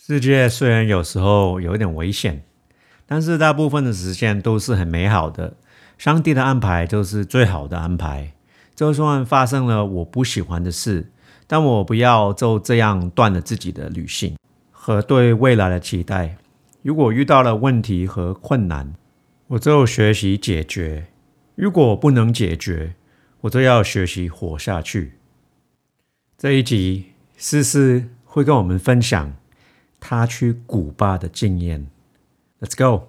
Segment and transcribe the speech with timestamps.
[0.00, 2.44] 世界虽然有时候有一点危险，
[3.04, 5.56] 但是大部分的时间都是很美好的。
[5.98, 8.32] 上帝的安排就是最好的安排。
[8.76, 11.10] 就算发生了我不喜欢的事，
[11.48, 14.36] 但我不要就这样断了自己的旅行
[14.70, 16.36] 和对未来的期待。
[16.82, 18.94] 如果遇到了问题和困难，
[19.48, 21.06] 我就学习解决；
[21.56, 22.94] 如果不能解决，
[23.40, 25.14] 我就要学习活下去。
[26.38, 27.06] 这一集，
[27.36, 29.34] 思思会跟我们分享
[30.00, 31.86] 他去古巴的经验。
[32.60, 33.08] Let's go！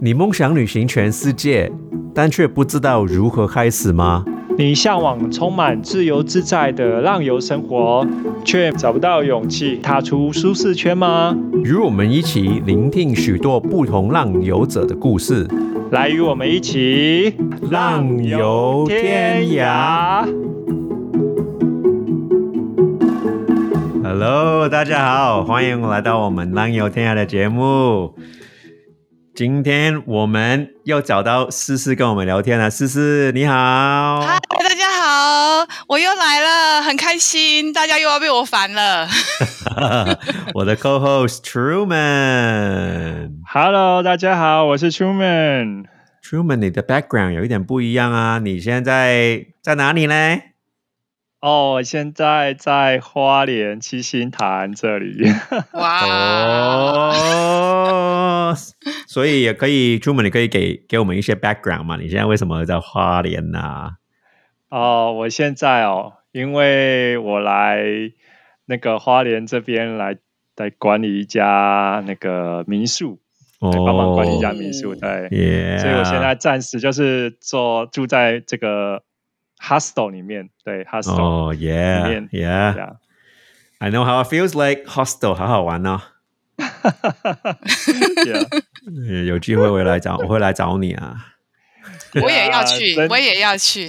[0.00, 1.72] 你梦想旅行全世界，
[2.14, 4.24] 但却不知道如何开始吗？
[4.58, 8.06] 你向往充满自由自在的浪游生活，
[8.42, 11.36] 却找不到勇气踏出舒适圈吗？
[11.62, 15.46] 与我们一起聆听许多不同浪游者的故事，
[15.90, 17.34] 来与我们一起
[17.70, 20.26] 浪游天涯。
[24.18, 28.18] Hello，大家好，欢迎来到我们浪游天涯的节目。
[29.34, 34.22] 今天我们又找到思思跟我们聊天了，思思你好。
[34.22, 39.06] 嗨，大家好，我又来了，很开心，大家又要被我烦了。
[40.56, 43.32] 我的 co-host Truman。
[43.52, 45.84] Hello，大家好，我是 Truman。
[46.24, 50.38] Truman，你的 background 有一点不一样啊，你现在在哪里呢？
[51.46, 55.22] 哦，我现在在花莲七星潭这里。
[55.74, 56.00] 哇，
[57.12, 58.52] 哦，
[59.06, 61.96] 所以也可以，Truman，你可以给给我们一些 background 嘛？
[61.98, 63.90] 你现在为什么在花莲呢、
[64.70, 67.80] 哦，我现在哦，因为我来
[68.64, 70.16] 那个花莲这边来
[70.56, 73.20] 来管理一家那个民宿，
[73.60, 75.28] 哦帮忙管理一家民宿，对。
[75.30, 79.04] 耶，所以我现在暂时就是做住在这个
[79.66, 82.96] hostel 里面，对 hostel 哦耶里面耶这样。
[83.78, 86.00] I know how it feels like hostel，好好玩哦。
[88.26, 88.46] Yeah
[88.86, 91.16] 呃 有机会我会来找，我会来找你啊。
[92.22, 93.88] 我也要去，我也要去。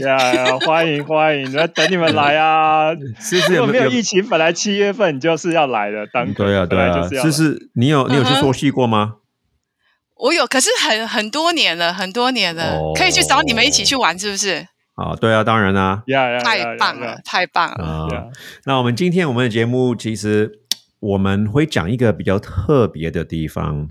[0.66, 2.94] 欢迎欢迎，那等你们来啊！
[3.20, 4.00] 思思如果没有有没有？
[4.00, 9.16] 疫情，本来七月份你就是要来的，当对啊对啊，就是要来思思，你有你有去做戏过吗？
[10.16, 14.68] 我有，可是很很多年了，很多年了，哦可以去找你们一起去玩，是不是？
[14.97, 16.03] 啊，对啊，当然啦、
[16.44, 18.31] 太棒了，太棒了！
[18.66, 20.52] 那我们今天我们的节目其实
[21.00, 23.88] 我们会讲一个比较特别的地方，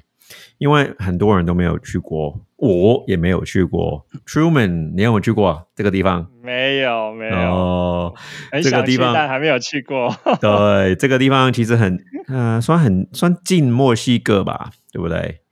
[0.58, 4.04] 因为很多人都没有去过，我也没有去过。
[4.26, 6.26] Truman，你有没有去过这个地方？
[6.42, 8.12] 没有没有，
[8.60, 10.12] 这个地方但还没有去过。
[10.40, 11.96] 对，这个地方其实很，
[12.26, 15.42] 呃，算很算近墨西哥吧，对不对？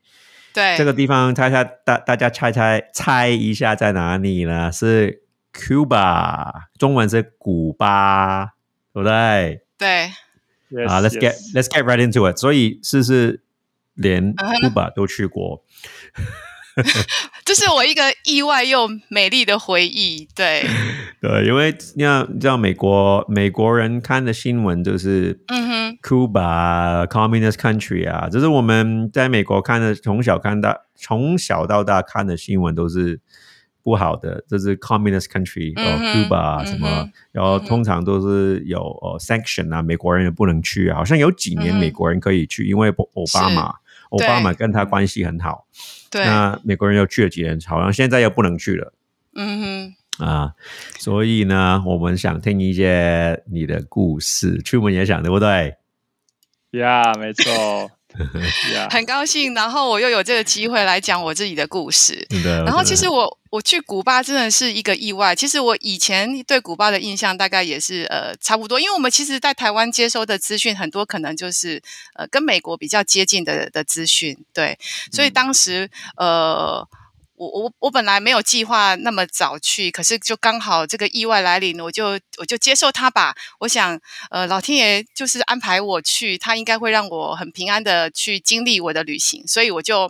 [0.53, 4.71] 对，这个地方猜猜大大家猜猜猜一下在哪里呢？
[4.73, 5.24] 是
[5.55, 8.55] Cuba，中文是古巴，
[8.93, 9.63] 对不对？
[9.79, 10.11] 对
[10.87, 12.37] 啊、l e t s get let's get right into it。
[12.37, 13.43] 所以是是
[13.95, 15.63] 连嗯哼 Cuba 都去过，
[17.45, 20.29] 这是我一个意外又美丽的回忆。
[20.35, 20.67] 对，
[21.23, 33.21] 对，因为你要你知道美国美国人看的新闻就是嗯哼，Cuba communist country 啊，就是我们在美国看的，从小看大，从小到大看的新闻都是
[33.85, 43.75] 不好的，这是 communist country 呃、嗯 Cuba 啊什么，嗯然后通常都是有呃 sanction 啊，美国人也不能去啊，好像有几年美国人可以去，因为奥巴马。
[44.11, 45.67] 奥巴马跟他关系很好，
[46.09, 48.93] 对，那美国人又去了几年，好像现在又不能去了
[49.35, 50.55] 嗯哼，啊。
[51.01, 55.75] 所以呢，我们想听一些你的故事，出门也想，对不对？
[56.73, 57.91] 呀，没错。
[58.73, 62.27] 呀，很高兴，然后我又有这个机会来讲我自己的故事。
[62.65, 65.35] 然后其实我我去古巴真的是一个意外。
[65.35, 71.83] 其实我以前对古巴的印象大概也是呃差不多，因为我们其实在台湾接收的资讯很多可能就是
[72.15, 74.79] 呃跟美国比较接近的的资讯，对，
[75.11, 76.89] 所以当时呃。
[77.37, 83.35] 我我我本来没有计划那么早去，可是就刚好这个意外来临，我就我就接受它吧。
[83.59, 83.99] 我想，
[84.31, 90.09] 呃，老天爷就是安排我去，他应该会让我很平安的去经历我的旅行，所以我就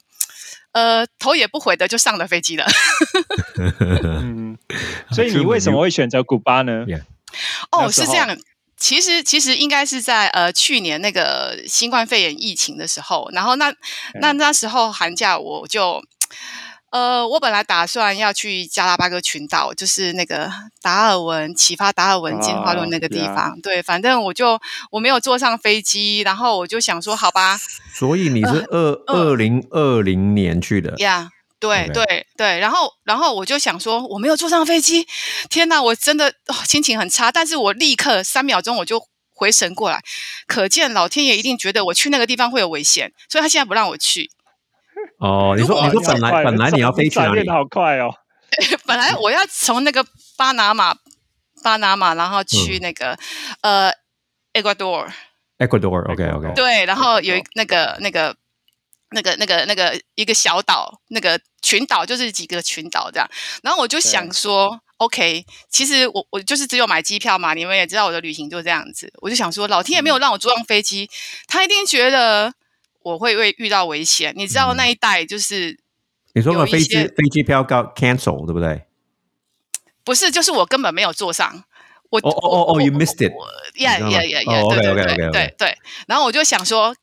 [0.72, 2.66] 呃头也不回的就上了飞机了。
[3.80, 4.58] 嗯，
[5.10, 6.84] 所以你为什么会选择古巴呢？
[7.72, 8.36] 哦，是这样。
[8.76, 13.74] 其实其实应该是在呃去年那个新冠肺炎疫情的时候，然后那
[14.20, 16.04] 那那时候寒假我就。
[16.94, 20.48] 呃，我本来打算要去加拉巴哥群岛，就是那个
[20.80, 23.60] 达尔文启发达尔文进化论那个地啊方。
[23.60, 24.60] 对，反正我就
[24.92, 27.58] 我没有坐上飞机，然后我就想说，好吧，
[27.92, 35.04] 所以你是二二零二零年去的，呀、对对对，然后然后我就想说，我没有坐上飞机，
[35.50, 37.32] 天哪，我真的、哦、心情很差。
[37.32, 40.00] 但是我立刻三秒钟我就回回神过来，
[40.46, 44.30] 可见老天爷一定觉得我去那个地方会有危险，所以他现在不让我去。
[45.18, 47.48] 哦，你说你说本来本来你要飞去哪里？
[47.48, 48.14] 好快哦！
[48.86, 50.04] 本来我要从那个
[50.36, 50.94] 巴拿马，
[51.62, 53.18] 巴拿马，然后去那个
[53.62, 53.90] 呃
[54.52, 55.08] ，Ecuador。
[55.58, 56.52] Ecuador，OK OK。
[56.54, 58.36] 对，然后有一那个那个
[59.10, 63.30] 那个那个那个一个小岛，那个群岛就是几个群岛这样。
[63.62, 69.12] 然后我就想说，OK，其实我我就是只有买机票嘛，你们也知道我的旅行就这样子。
[69.22, 71.08] 我就想说，老天爷没有让我坐上飞机，
[71.46, 72.52] 他一定觉得
[73.04, 74.34] 我会会遇到危险。
[74.36, 75.78] 你知道那一带就是
[76.34, 78.82] 你说个飞机飞机票告 cancel 对不对？
[80.02, 81.64] 不是，就是我根本没有坐上。
[82.10, 83.32] 我哦哦哦，you missed it。
[83.74, 85.78] Yeah yeah yeah yeah，对对对对对。
[86.06, 86.94] 然后我就想说，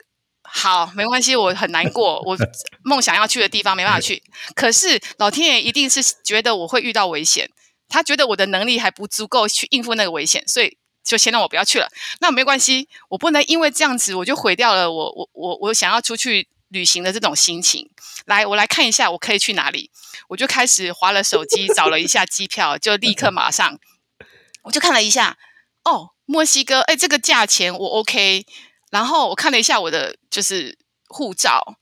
[0.44, 2.38] 好，没关系，我很难过，我
[2.84, 4.22] 梦想要去的地方没办法去。
[4.56, 7.50] 可是老天爷一定是觉得我会遇到危险，
[7.90, 11.88] 他觉得我的能力还不足够去应付那个危险，所以就先让我不要去了。
[12.20, 17.90] 那没关系，我不能因为这样子我就毁掉了我我我我想要出去旅行的这种心情。
[18.26, 19.92] 来，我来看一下我可以去哪里。
[20.30, 23.80] 我就开始划了手机，找了一下机票，就立刻马上。
[24.64, 25.38] 我就看了一下，
[25.84, 28.46] 哦，墨西哥，哎，这个价钱我 OK。
[28.92, 30.78] 然后我看了一下我的就是
[31.08, 31.78] 护照，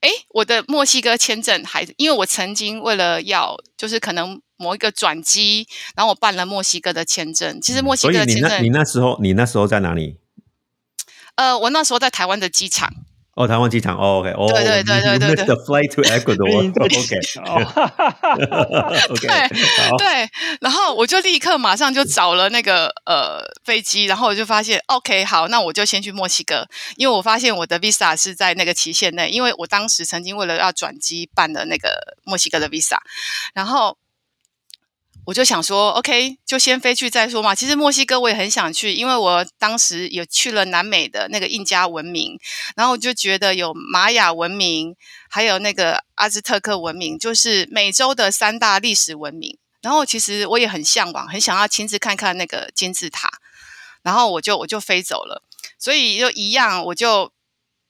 [0.00, 7.60] 哎，我的墨西哥签证还，因为我曾经为了要就是可能某一个转机，然后我办了墨西哥的签证。
[7.60, 10.16] 其实墨西哥的签证，你那时候你那时候在哪里？
[11.34, 12.90] 呃，我那时候在台湾的机场。
[13.34, 17.16] 哦，台湾机场哦，OK，哦，对对对对对对，The flight to Ecuador，OK，
[19.26, 19.48] 对
[19.96, 20.28] 对，
[20.60, 26.66] 然后我就立刻马上就找了那个呃飞机，然后我就发现，OK，好，那我就先去墨西哥，
[26.96, 32.96] 因为我发现我的 Visa 是在那个期限内，因为我当时曾经为了要转机办的那个墨西哥的 Visa，
[33.54, 33.96] 然后。
[35.30, 37.54] 我就想说，OK，就先飞去再说嘛。
[37.54, 42.36] 其实墨西哥我也很想去，因为我当时有去了南美的那个印加文明，
[42.74, 44.96] 然后我就觉得有玛雅文明，
[45.28, 49.56] 还有那个阿兹特克文明，就是美洲的三大历史文明。
[49.82, 53.30] 然后其实我也很向往，很想要亲自看看那个金字塔。
[54.02, 55.44] 然后我就我就飞走了，
[55.78, 57.30] 所以就一样，我就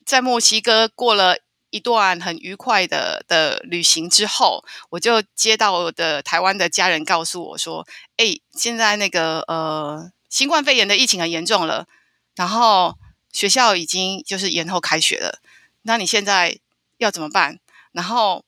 [0.04, 1.38] 在墨西哥过了。
[1.70, 7.86] 一段很愉快的的旅行之后，我就接到我的台湾的家人告诉我说
[8.18, 11.86] ：“哎，现在那个呃新冠肺炎的疫情很严重了，
[12.34, 12.96] 然后
[13.32, 15.40] 学校已经就是延后开学了，
[15.82, 16.58] 那你现在
[16.98, 17.58] 要怎么办？”
[17.92, 18.44] 然后。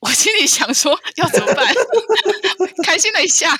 [0.00, 1.66] 我心里想说要怎么办，
[2.84, 3.54] 开心了一下，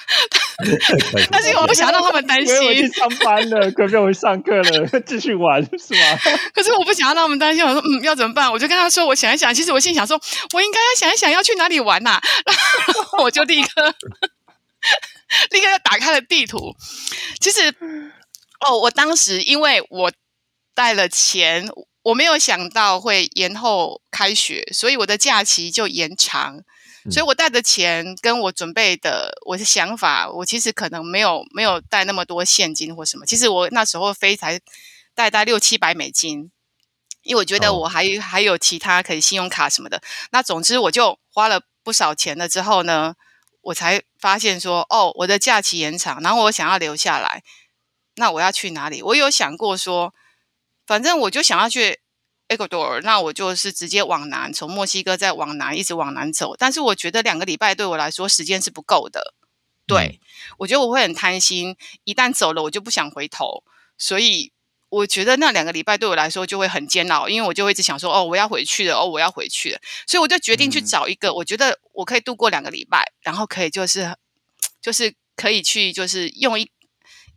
[1.30, 2.56] 但是我不想让他们担心。
[2.64, 6.18] 我去上班了，可是我上课了，继续玩是吗？
[6.54, 7.62] 可是我不想要让他们担心。
[7.62, 8.50] 我说嗯，要怎么办？
[8.50, 9.54] 我就跟他说，我想一想。
[9.54, 10.18] 其实我心想说，
[10.54, 12.18] 我应该要想一想要去哪里玩呐。
[13.18, 13.94] 我就立刻
[15.50, 16.74] 立刻就打开了地图。
[17.38, 17.68] 其实
[18.66, 20.10] 哦，我当时因为我
[20.74, 21.68] 带了钱。
[22.02, 26.62] 我没有想到会延后开学，所以我的假期就延长。
[27.10, 33.24] 所以我带的钱跟我准备的我的想法，我其实可能没有没有带那么多现金或什么。
[33.24, 34.60] 其实我那时候飞才
[35.14, 36.50] 带带六七百美金，
[37.22, 40.02] 因为我觉得我还还有其他可以信用卡什么的。
[40.30, 43.14] 那总之我就花了不少钱了之后呢，
[43.62, 47.42] 我才发现说，哦，我的假期延长，然后我想要留下来，
[48.16, 49.02] 那我要去哪里？
[49.02, 50.12] 我有想过说。
[50.90, 52.00] 反正我就想要去
[52.48, 56.56] Ecuador，那我就是直接往南，从墨西哥再往南，一直往南走。
[56.56, 59.34] 但是我觉得两个礼拜对我来说时间是不够的。
[59.86, 60.18] 对
[60.58, 63.62] 我觉得我会很贪心，一旦走了我就不想回头。
[63.96, 64.50] 所以
[64.88, 69.78] 我觉得那两个礼拜对我来说就会很煎熬，因为我就会一直想说：哦，我要回去了，哦，我要回去了。
[70.08, 74.16] 所以我就决定去找一个我觉得我可以度过两个礼拜，然后可以就是
[74.82, 76.68] 就是可以去就是用一。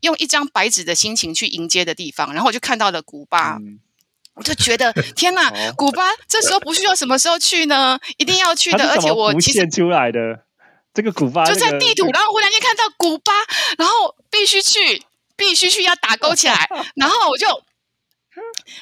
[0.03, 3.57] 用一张白纸的心情去迎接的地方，然后我就看到了古巴，
[4.36, 7.98] 我就觉得 天哪，古巴这时候不需要什么时候去呢？
[8.17, 10.43] 一定要去的，而且我其实出来的
[10.93, 13.31] 这个古巴就在地图，然后忽然间看到古巴，
[13.77, 15.03] 然后必须去，
[15.38, 17.48] 必须去，要打勾起来， 然后我就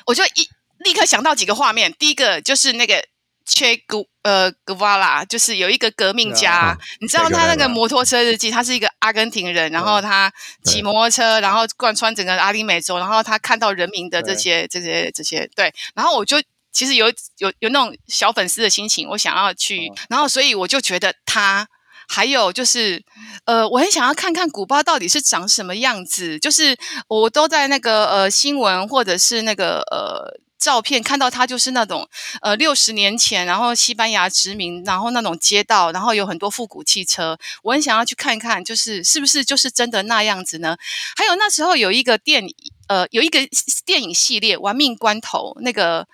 [0.08, 0.50] 我就一
[0.80, 3.06] 立刻想到几个画面，第一个就是那个。
[3.46, 10.32] 切古呃古瓦拉就是有一个革命家，你知道他那个摩托车日记，他是一个阿根廷人，然后他
[10.64, 16.38] 骑摩托车，然后贯穿整个阿丁美洲，然后他看到人民的这些这些这些对，然后我就
[16.72, 17.08] 其实有
[17.40, 21.68] 有有那种小粉丝的心情，我想要去，然后所以我就觉得他
[22.08, 23.04] 还有就是
[23.46, 30.40] 呃，我很想要看看古巴到底是长什么样子，就是我都在那个呃新闻或者是那个呃。
[30.62, 32.08] 照片看到它就是那种，
[32.42, 40.78] 呃，六十年前，然后西班牙殖民，然后那种街道，然后有很多复古汽车，我很想要去看看，就是是不是就是真的那样子呢？
[41.18, 42.46] 还有那时候有一个电，
[42.88, 43.40] 呃有一个
[43.86, 46.08] 电影系列《玩命关头》那个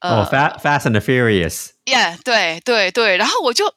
[0.00, 3.72] 呃哦，Fast Fast and the Furious，Yeah，对对对，然后我就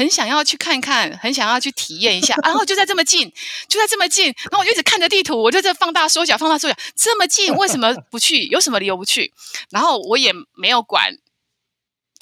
[0.00, 3.30] 很想要去看看，很想要去体验一下， 然后就在这么近，
[3.68, 8.46] 就在这么近，然后我就一直看着地图，我就在放大缩小，放大缩小，这么近，为什么不去？
[8.46, 9.30] 有什么理由不去？
[9.68, 11.18] 然后我也没有管，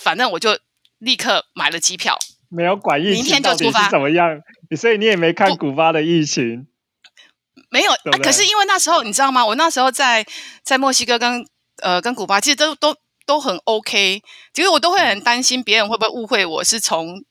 [0.02, 0.58] 反正我就
[0.98, 2.18] 立刻买了机票。
[2.48, 4.40] 没有管疫明天就出发怎么样，
[4.76, 6.66] 所以你也没看古巴的疫情。
[7.70, 9.46] 没有可是因为那时候你知道吗？
[9.46, 10.26] 我那时候在
[10.64, 11.46] 在墨西哥跟
[11.82, 14.20] 呃跟古巴，其实都都都很 OK，
[14.52, 17.22] 其实我都会很担心别人会不会误会我是从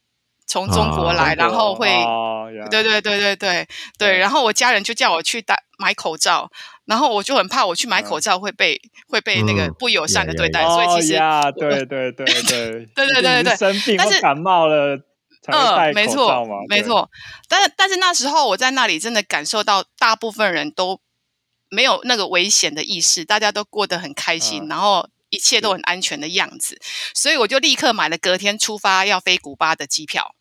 [0.48, 1.90] 从中国来然后会
[2.72, 6.50] 对对对对对对然后我家人就叫我去戴买口罩
[6.86, 11.20] 然后我就很怕我去买口罩会被会被那个不友善的对待所以其实
[11.52, 14.98] 对对对对 对对对对生病感冒了
[15.42, 17.10] 才戴口罩没错。
[17.50, 21.02] 但是但是那时候我在那里真的感受到大部分人都
[21.70, 26.80] 没有那个危险的意识大家都过得很开心然后一切都很安全的样子
[27.14, 30.37] 所以我就立刻买了隔天出发要飞古巴的机票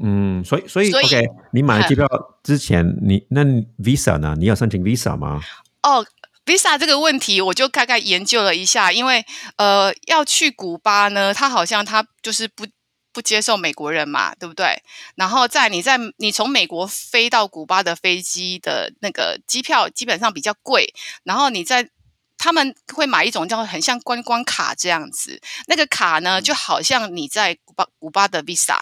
[0.00, 2.06] 嗯，所以所以所以 OK，你买机票
[2.44, 3.42] 之前，你那
[3.82, 4.36] Visa 呢？
[4.38, 5.40] 你有申请 Visa 吗？
[5.82, 6.06] 哦
[6.46, 9.24] ，Visa 这个问题，我就大概研究了一下，因为
[9.56, 12.68] 呃，要去古巴呢，他好像他就是不
[13.12, 14.80] 不接受美国人嘛，对不对？
[15.16, 20.94] 然后在你在你从美国飞到古巴的飞机的那个机票基本上比较贵，
[21.24, 21.90] 然后你在
[22.38, 28.78] 他们会买一种叫很像观光卡这样子，那个卡呢就好像你在古巴古巴的 Visa。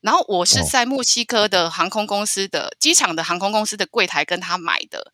[0.00, 5.12] 然后我是哦在墨西哥的航空公司的、机场的航空公司的柜台跟他买的，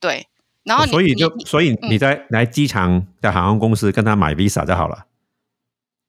[0.00, 0.28] 对。
[0.62, 5.04] 然后所以就所以你在来机场的航空公司跟他买 Visa 就好了。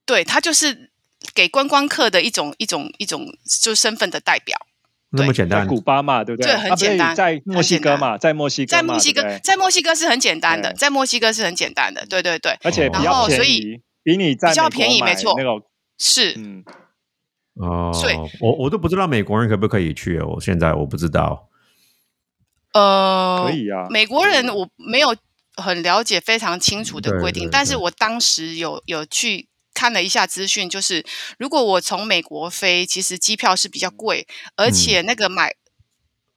[0.06, 0.92] 对他就是
[1.34, 3.28] 给观光客的一种一种一种
[3.62, 4.58] 就身份的代表，
[5.10, 6.54] 那么简单，古巴嘛，对不对？
[6.54, 15.66] 对很简单在墨西哥嘛，在墨西哥，在墨西哥在墨西哥是很简单的，在墨西哥是很简单的，对对对，而且比然较后所以便宜，比你在比较便宜没错那个
[15.98, 16.36] 是。
[16.38, 16.64] 嗯，
[17.56, 21.50] 哦所以，我我都不知道美国人可不可以去，我现在我不知道。
[22.74, 23.88] 呃，可以啊。
[23.90, 25.16] 美国人我没有
[25.56, 31.06] 很了解非常清楚的对规定，对对但是我当时有有去看了一下资讯，就是
[31.40, 35.56] 如果我从美国飞，其实机票是比较贵，而且那个买。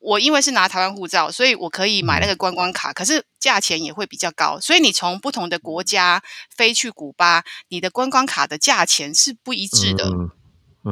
[0.00, 4.60] 我因为是拿台湾护照，所以我可以买那个观光卡，可是价钱也会比较高。
[4.60, 6.22] 所以你从不同的国家
[6.56, 10.04] 飞去古巴，你的观光卡的价钱是不一致的。
[10.08, 10.30] 嗯嗯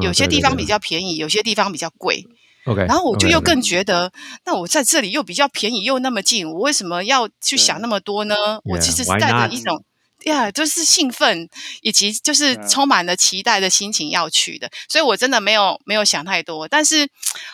[0.01, 2.27] 有些地方比较较便宜，有些地方比较贵。
[2.67, 4.13] OK，然后我就又更觉得，
[4.45, 8.35] 那我在这里又比较便宜又那么近，我为什么要去想那么多呢？
[8.65, 9.49] 我其实是带着？
[9.49, 9.85] 一种。
[10.25, 11.49] 呀就是兴奋，
[11.83, 17.09] 以及就是充满了期待的心情要去的，所以我真的没有没有想太多，但是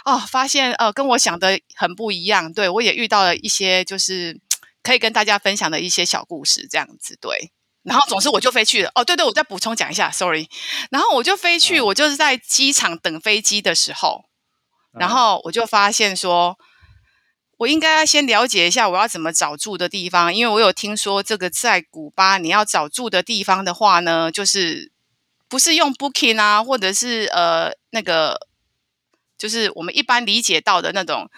[0.07, 4.41] 哦，发现呃跟我想的很不一样，对我也遇到了一些就是
[4.83, 7.53] 可以跟大家分享的一些小故事，这样子对。
[7.83, 10.49] 然后总之我就飞去了，哦对对，我再补充讲一下，sorry。
[10.91, 14.27] 然后我就飞去，嗯我就是在机场等飞机的时候，
[14.93, 16.57] 然啊后我就发现说，
[17.59, 24.93] 我应该先了解一下我要怎么找住的地方，因为我有听说这个在古巴你要找住的地方的话呢，就是
[25.49, 28.47] 不是用 Booking 啊，或者是呃那个，
[29.37, 31.29] 就是我们一般理解到的那种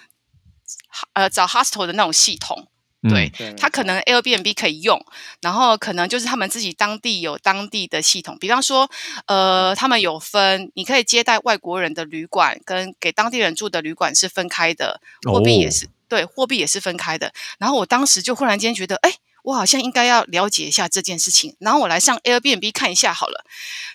[1.14, 2.68] 呃找 hostel 的那种系统。
[3.08, 5.04] 对，对他可能 Airbnb 可以用，
[5.40, 8.90] 然后可能就是他们自己当地有当地的系统，比方说，
[9.26, 17.32] 呃，他们有分，你可以接待外国人的旅馆跟给当地人住的旅馆是分开的，货币也哦是、对，货币也是分开的。
[17.58, 23.44] 然后我当时就忽然间觉得，哎，我好像应该要了解一下这件事情，然后我来上 Airbnb 看一下好了。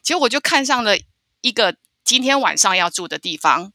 [0.04, 0.98] 结果我就看上了
[1.42, 3.74] 一个今天晚上要住的地方。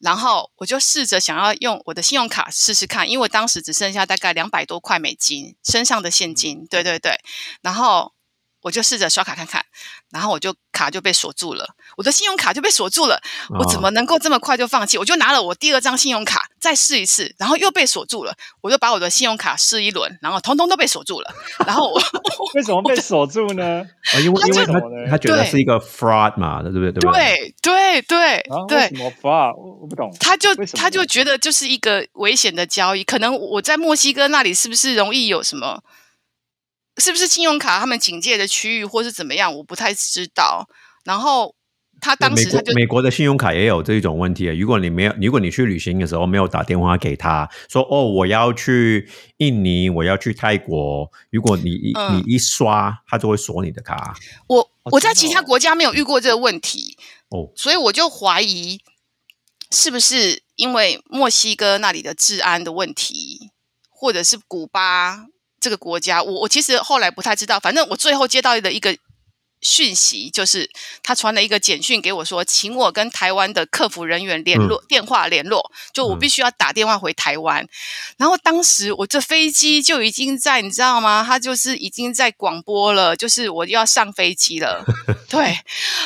[0.00, 7.20] 然后我就试着想要用我的信用卡试试看，因为我当时只剩下大概两百多块美金身上的现金，对对对。
[7.62, 8.12] 然后
[8.62, 9.64] 我就试着刷卡看看，
[10.10, 13.20] 然后我就卡就被锁住了，我的信用卡就被锁住了。
[13.58, 14.98] 我怎么能够这么快就放弃？
[14.98, 18.34] 我就拿了我第二张信用卡再试一次，然后又被锁住了。
[18.60, 21.32] 我就把我的信用卡试一轮，然后通通都被锁住了。
[21.66, 22.00] 然后我
[22.54, 23.64] 为什么被锁住呢？
[24.14, 26.92] 哦因为因为什么呢他觉得是一个 fraud 嘛，对不对？
[26.92, 27.54] 对不对？
[27.62, 29.54] 对对对对啊什，么 fraud？
[29.56, 30.12] 我我不懂。
[30.18, 35.82] 他就他就觉得就是一个危险的交易，可能我在墨西哥那里是不是容易有什么？
[36.98, 39.54] 是不是信用卡他们警戒的区域，或是怎么样？
[39.56, 40.68] 我不太知道。
[41.04, 41.54] 然后
[42.00, 44.46] 他当时他就国美国的信用卡也有这种问题。
[44.46, 54.14] 如果你没有，如果你去旅行的时候没有打电话给他说哦，我要去印尼，我要去泰国，如果你一、嗯你一刷，他就会锁你的卡。
[54.48, 56.96] 我哦我在其他国家没有遇过这个问题，
[57.30, 58.80] 哦，所以我就怀疑
[59.70, 63.50] 是不是因为墨西哥那里的治安的问题，
[63.88, 65.26] 或者是古巴
[65.60, 68.96] 这个国家，我我其实后来不太知道，反正我最后接到的一个。
[69.60, 70.70] 讯息就是
[71.02, 77.66] 他传了一个简讯给我，说请我跟台湾的客服人员联络，电话联络，就我必须要打电话回台湾。
[78.16, 81.24] 然后当时我这飞机就已经在，你知道吗？
[81.26, 84.84] 他就是已经在广播了，就是我要上飞机了。
[85.28, 85.44] 对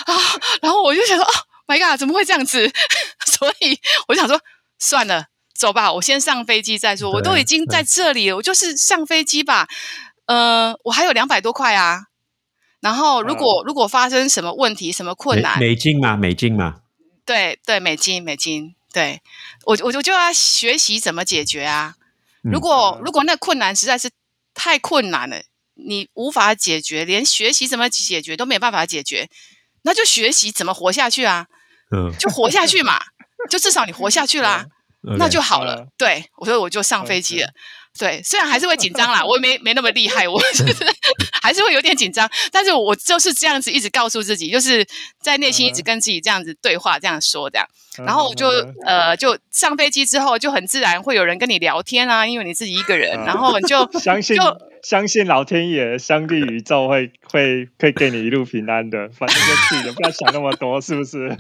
[0.07, 0.17] 啊，
[0.63, 1.31] 然后我就想说，哦
[1.67, 2.73] ，My God，怎么会这样子？
[3.31, 3.79] 所以
[4.09, 4.41] 我想说，
[4.79, 7.11] 算了，走吧，我先上飞机再说。
[7.11, 9.69] 我都已经在这里了，我就是上飞机吧。
[10.27, 12.07] 呃，我还有两百多块啊。
[12.81, 16.81] 然后，如果如果发生什么问题、什么困难，美金嘛，美金嘛，
[17.25, 19.21] 对对，美金美金，对
[19.65, 21.95] 我我我就要学习怎么解决啊。
[22.43, 24.11] 如果如果那困难实在是
[24.53, 25.43] 太困难了，
[25.75, 29.29] 你无法解决，连学习怎么解决都没有办法解决，
[29.83, 31.47] 那就学习怎么活下去啊。
[31.93, 33.01] 嗯，就活下去嘛，
[33.49, 34.67] 就至少你活下去啦，
[35.19, 35.87] 那就好了。
[35.97, 37.49] 对，所以我就上飞机了。
[37.99, 40.87] 对，虽然还是会紧张啦，我没没那么厉害，我 就是
[41.43, 44.87] 还是会有点紧张，但是我就是这样子一直告诉自己，就是
[45.21, 47.69] 在内心一直跟自己这样子对话，这样说这样，
[47.99, 48.49] 然后我就
[48.87, 54.39] 呃，就上飞机之后就很自然会有人跟你聊天啊，因为你自己一个人，然后你就 相信
[54.83, 61.39] 相信老天爷、上帝、宇宙会会会给你一路平安的，反正就去了，不要想那么多，是不是？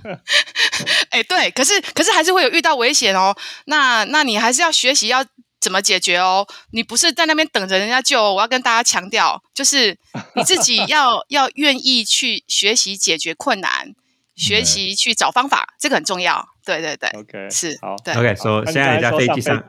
[1.10, 3.34] 哎，对，可是可是还是会有遇到危险哦，
[3.66, 5.24] 那那你还是要学习要。
[5.62, 6.44] 怎么解决哦？
[6.72, 9.96] 你不是在那边等着人家救，我要跟大家强调，就是
[10.34, 13.94] 你自己要要愿意去学习解决困难，
[14.34, 16.44] 学习去找方法，这个很重要。
[16.64, 17.94] 对对对，OK，是好。
[18.04, 19.62] 对，OK，说现在在飞机上，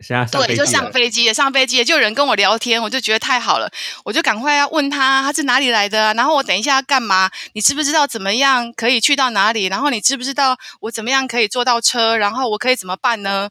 [0.00, 3.70] 现在对，就上飞机，上飞机就有人跟我聊天，我就觉得太好了，
[4.04, 7.30] 我就赶快要问他他是哪里来的，然后我等一下要干嘛？
[7.52, 9.66] 你知不知道怎么样可以去到哪里？
[9.66, 12.16] 然后你知不知道我怎么样可以坐到车？
[12.16, 13.50] 然后我可以怎么办呢？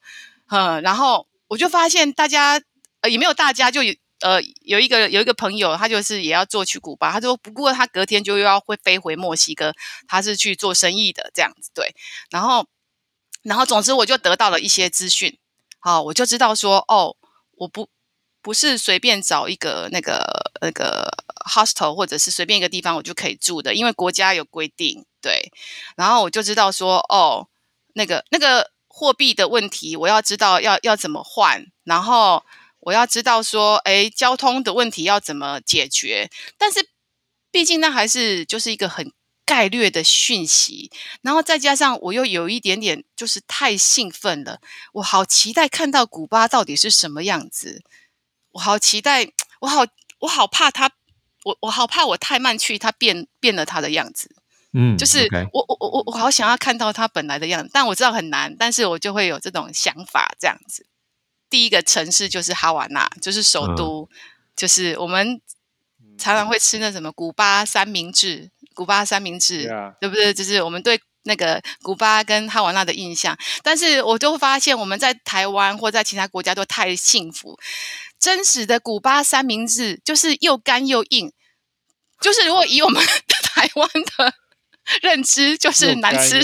[0.50, 1.27] 嗯，然后。
[1.50, 2.59] 我就发现大家
[3.01, 9.71] 呃也没有大家就有呃有一个有一个朋友他就是也要坐去古巴，他说不过他隔天就又要会飞回墨西哥，
[10.08, 11.93] 他是去做生意的这样子对，
[12.32, 12.65] 然后
[13.43, 15.38] 然后总之我就得到了一些资讯，
[15.84, 17.15] 好我就知道说哦
[17.58, 17.89] 我不
[18.41, 20.24] 不是随便找一个那个
[20.62, 21.12] 那个
[21.46, 25.52] hostel 或者是随便一个地方我就可以住的，因为国家有规定对，
[25.98, 27.48] 然后我就知道说哦
[27.93, 28.72] 那个那个。
[28.96, 32.46] 货币的问题，我要知道要要怎么换，然后
[32.80, 36.30] 我要知道说，哎，交通的问题要怎么解决？
[36.60, 36.88] 但是
[37.50, 39.12] 毕竟那还是就是一个很
[39.45, 44.60] 概略的讯息，然后再加上我又有一点点就是太兴奋了，
[44.93, 47.84] 我好期待看到古巴到底是什么样子，
[48.51, 49.86] 我好期待，我好
[50.19, 50.91] 我好怕他，
[51.43, 54.36] 我我好怕我太慢去，他变变了他的样子。
[54.75, 60.88] 嗯，就是我我我我我好想要看到它本来的样子，但我知道很难，但是我就会有这种想法这样子。
[61.47, 64.10] 第一个城市就是哈瓦那，就是首都，
[64.56, 65.39] 就是我们
[66.17, 70.33] 常常会吃那什么古巴三明治，古巴三明治，对不对？
[70.33, 77.57] 就是我们对那个古巴跟哈瓦那的印象，但是我就会发现我们在台湾或在其他国家都太幸福，
[78.19, 81.31] 真实的古巴三明治就是又干又硬，
[82.19, 83.03] 就是如果以我们
[83.55, 84.33] 台湾的。
[85.01, 86.41] 认知就是难吃，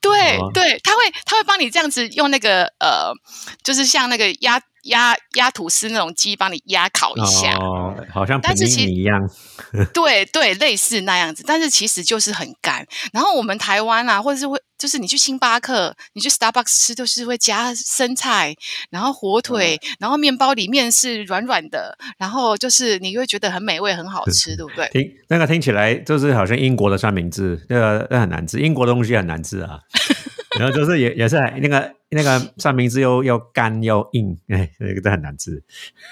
[0.00, 3.12] 对对，他会他会帮你这样子用那个呃，
[3.64, 4.62] 就是像那个压。
[4.84, 9.18] 压压吐司那种机帮你压烤一下，哦，好像但是其实一样。
[9.92, 12.86] 对对，类似那样子，但是其实就是很干。
[13.12, 18.54] 然后我们台湾啊，或者是会，就是你去星巴克，你去 Starbucks 吃，都是会加生菜，
[18.90, 24.88] 然后火腿，然后面包里面是软软的，然后就是你会觉得很美味，很好吃，对不对？
[24.92, 29.80] 听那个听起来就是好像英国的三明治，那个那很难吃，英国的东西很难吃啊。
[30.58, 35.64] 然后就是也也是那个那个三明治又又干又硬，哎，那个都很难吃。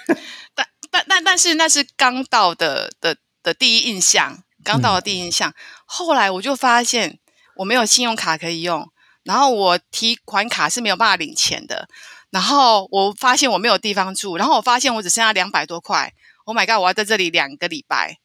[0.53, 5.53] 但但但但是那是刚到的的的第一印象，刚到的第一印象。
[5.85, 7.19] 后来我就发现
[7.57, 8.89] 我没有信用卡可以用，
[9.23, 11.87] 然后我提款卡是没有办法领钱的。
[12.31, 16.13] 然后我发现我没有地方住，然后我发现我只剩下两百多块。
[16.45, 16.81] Oh my god！
[16.81, 18.17] 我要在这里两个礼拜，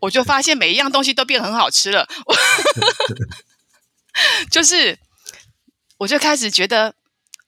[0.00, 2.06] 我就发现每一样东西都变很好吃了，
[4.52, 4.98] 就是。
[5.98, 6.94] 我就开始觉得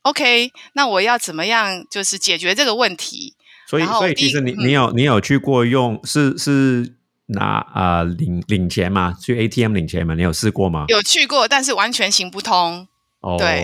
[0.01, 3.37] ，OK，那我要怎么样，就是解决这个问题？
[3.69, 6.95] 所以，所以其实你你有你有去过用是是
[7.27, 9.15] 拿啊领领钱吗？
[9.21, 10.15] 去 ATM 领钱吗？
[10.15, 10.87] 你有试过吗？
[10.89, 12.89] 有去过，但是完全行不通。
[13.21, 13.63] 哦，对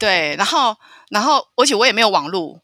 [0.00, 0.76] 对，然后
[1.10, 2.62] 然后，而且我也没有网络，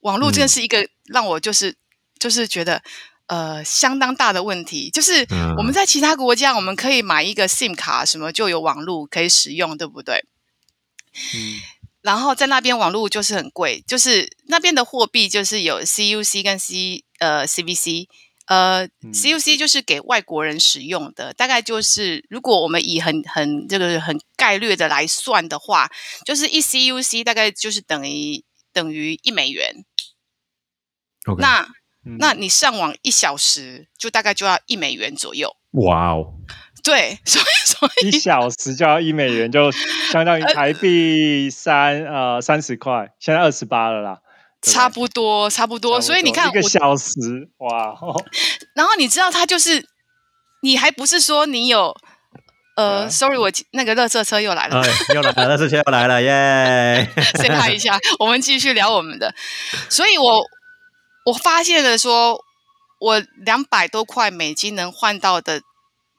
[0.00, 1.76] 网络真的是一个让我就是
[2.18, 2.80] 就是觉得
[3.26, 4.88] 呃相当大的问题。
[4.88, 5.26] 就是
[5.58, 10.24] 我们在其他国家，我们可以买一个 SIM 卡，什么就有网络可以使用，对不对？
[12.02, 18.06] 然后在那边网络就是很贵，就是那边的货币就是有 CUC 跟 C 呃 CVC，
[18.46, 25.90] 呃 CUC 就是给外国人使用的，大概就是如果我们以很很这个很概率的来算的话，
[26.24, 29.84] 就是一 CUC 大概就是等于等于一美元。
[31.38, 31.62] 那
[32.06, 32.16] 嗯。
[32.18, 35.54] 那你上网一小时就大概就要一美元左右。
[35.72, 36.32] 哇哦，
[36.82, 39.70] 对， 所以所以一小时就要一美元，就
[40.12, 44.18] 相当于 台币三呃三十块，现在二十八了啦，
[44.62, 46.00] 差不多差不多。
[46.00, 47.94] 所以你看一个小时，哇，
[48.74, 49.86] 然后你知道他就是，
[50.62, 51.94] 你还不是说你有，
[52.76, 59.34] 呃、啊 s o r r y 我那个乐色车又来了，哎，又来了，乐色车又来了耶！say hi 一下，我们继续聊我们的。
[59.88, 60.44] 所以我
[61.26, 62.44] 我发现了说，
[63.00, 65.62] 我两百多块美金能换到的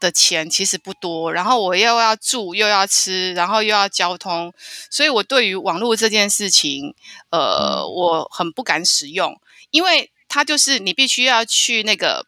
[0.01, 4.53] 的钱其实不多，然后我又要住又要吃，然后又要交通，
[4.89, 6.93] 所以我对于网络这件事情，
[7.29, 12.25] 呃，我很不敢使用，因为它就是你必须要去那个。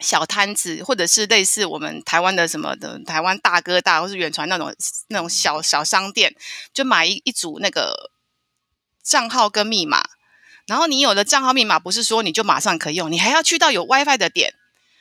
[0.00, 4.72] 小摊子，或者是类似我们台湾的什么的台湾大哥大，或是远传那种
[5.08, 6.36] 那种小小商店，
[6.72, 8.12] 就买一一组那个
[9.02, 10.08] 账号跟密码，
[10.68, 14.54] 然后你有了账号密码，不是说你就马上可以用，你还要去到有 WiFi 的点。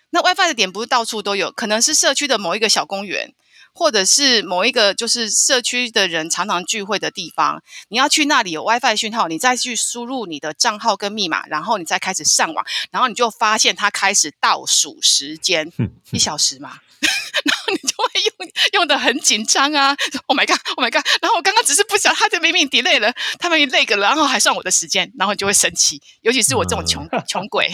[0.10, 3.34] 那 WiFi 的点不是到处都有，可能是社区的某一个小公园，
[3.74, 7.62] 或者是某一个就是社区的人常常聚会的地方。
[7.90, 15.72] 你要去那里有 WiFi 讯号，你再去输入你的账号跟密码，然后你再开始上网，然后你就发现它开始倒数时间，
[16.12, 16.80] 一小时嘛。
[17.46, 21.06] 然后你就会用用的很紧张啊！Oh my god，Oh my god！
[21.22, 26.02] 然后我刚刚只是不想，他就明明 delay 了，他们 delay 了，然后还算我的时间，然后你就会生气。
[26.22, 27.70] 尤其是我这种穷、穷鬼，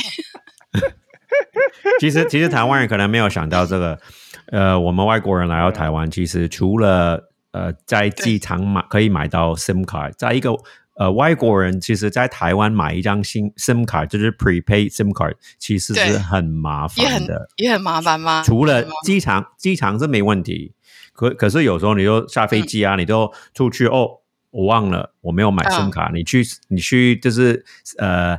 [2.00, 4.00] 其实，其实台湾人可能没有想到这个。
[4.48, 10.54] 呃，我们外国人来到台湾，其实除了呃在机场买可以买到 SIM 卡，在一个
[10.96, 17.48] 呃外国人其实，在台湾买一张新 SIM 卡，就是 prepaid SIM 卡，其实是很麻烦的。
[17.56, 18.44] 也很麻烦吗？
[18.46, 20.74] 除了机场，机场是没问题，
[21.14, 24.20] 可可是有时候你就下飞机啊，你就出去哦，
[24.52, 27.64] 我忘了我没有买嗯 SIM 卡，你去你去就是
[27.98, 28.38] 呃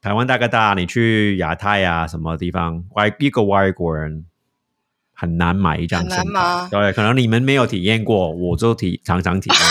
[0.00, 4.24] 台湾大哥大，你去亚太啊什么地方，外一个外国人
[5.12, 9.66] 很难买一张很难吗对，可能你们没有体验过，我就体常常体验过。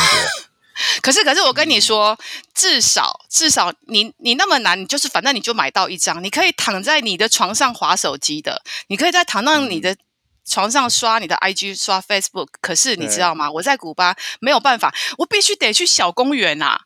[1.02, 2.18] 可是，可是我跟你说，
[2.54, 9.96] 至少至少你你那么难，你就是反正你就买到一张，你可以躺在你的床上划手机的，你可以在躺到你的
[10.46, 12.50] 床上刷你的 IG 刷 Facebook。
[12.62, 13.50] 可是你知道吗？
[13.50, 16.82] 我在古巴没有办法，我必须得去小公园啊，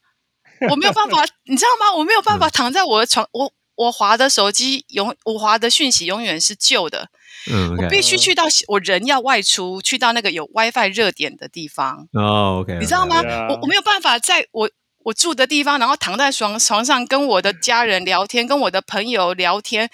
[0.69, 1.93] 我没有办法，你知道吗？
[1.97, 7.09] 我没有办法躺在我的床，我我划的手机永我划的讯息永远是旧的，
[7.49, 12.07] 嗯我必须去到我人要外出，去到那个有 WiFi 热点的地方。
[12.13, 13.21] 哦，OK，你知道吗？
[13.49, 14.69] 我我没有办法在我
[15.03, 19.89] 我住的地方，然后躺在床床上跟我的家人聊天，跟我的朋友聊天，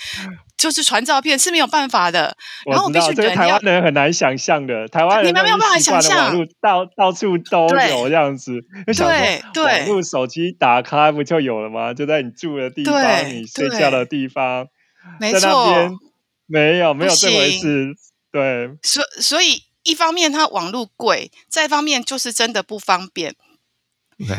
[0.57, 2.35] 就是传照片是没有办法的。
[2.65, 9.63] 然后我必须人要台湾人很难想象的，台湾人你们没有办法想象网络到到处都有这样子，对对。
[9.63, 11.93] 网络手机打开不就有了吗？
[11.93, 14.67] 就在你住的地方，你睡觉的地方，
[15.19, 15.99] 没在那边错，
[16.47, 17.93] 没有没有这回事，
[18.31, 23.35] 对，所所以一方面它网络贵，再一方面就是真的不方便，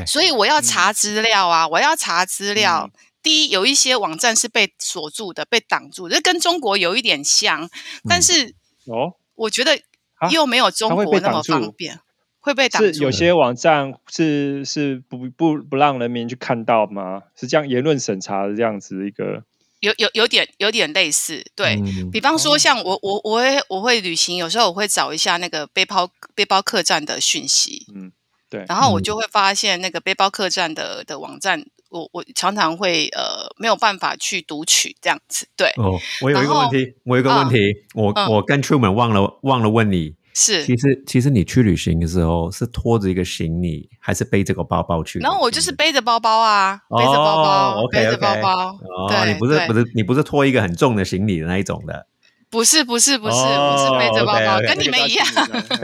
[0.07, 2.91] 所以我要查资料啊，我要查资料。
[2.93, 7.69] 嗯第一，有一些网站是被锁住的，被挡住的，这跟中国有一点像，
[8.09, 8.55] 但是
[8.87, 9.79] 哦，我觉得
[10.15, 12.01] 啊又没有中国那么方便，
[12.41, 12.91] 会被挡住。
[12.91, 17.25] 是有些网站是是不不不让人民去看到吗？
[17.37, 19.45] 是这样言论审查的这样子一个，
[19.81, 21.75] 有有有点有点类似，对。
[21.85, 28.11] 嗯比方说，哦像我我我会我会旅行，有时候我会找一下那个背包背包客栈的讯息，嗯，
[28.49, 37.59] 对，然后我嗯就会发现那个背包客栈的的网站，我我常常会呃没有办法去读取这样子，对，哦，我有一个问题，我有一个问题，
[37.95, 40.65] 我嗯我跟 Truman 忘了忘了问你，是。
[40.65, 45.19] 其实其实你去旅行的时候是拖着一个行李，还是背这个包包去？
[45.21, 52.07] 然后我就是背着包包啊，背着包包，背着包包，哦，对你不是不是你不是拖一个很重的行李的那一种的，
[52.51, 55.27] 不是不是不是，哦我是背着包包跟你们一样。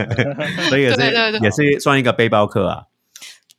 [0.69, 2.85] 所以也是对对对也是算一个背包客啊。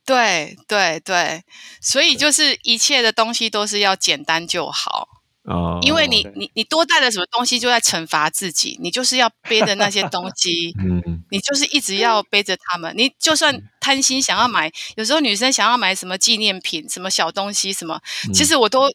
[0.06, 1.42] 对对对，
[1.80, 5.08] 所以就是一切的东西都是要简单就好，
[5.42, 8.78] 哦，因为你你你多带了什么东西，就在惩罚自己。
[8.80, 12.94] 你就是要背着那些东西， 嗯你就是一直要背着他们。
[12.96, 18.88] 你就算贪心想要买，有时候女生想要买什么纪念品、什么小东西、什么，嗯其实我都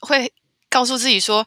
[0.00, 0.32] 会
[0.70, 1.46] 告诉自己说，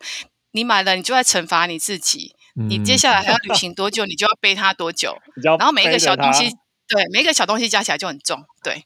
[0.52, 2.36] 你买了，你就在惩罚你自己。
[2.70, 5.18] 你接下来还要旅 行多久，你就要背它多久。
[5.44, 6.50] 然后每一个小东西，
[6.88, 8.86] 对每一个小东西加起来就很重，对。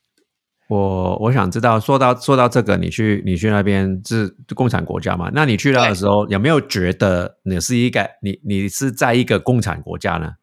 [0.71, 5.29] 我我想知道，说到说到这个，你去你去那边是共产国家嘛？
[5.33, 10.35] 那你去到的时候，有没有觉得你是一个你你是在一个共产国家呢？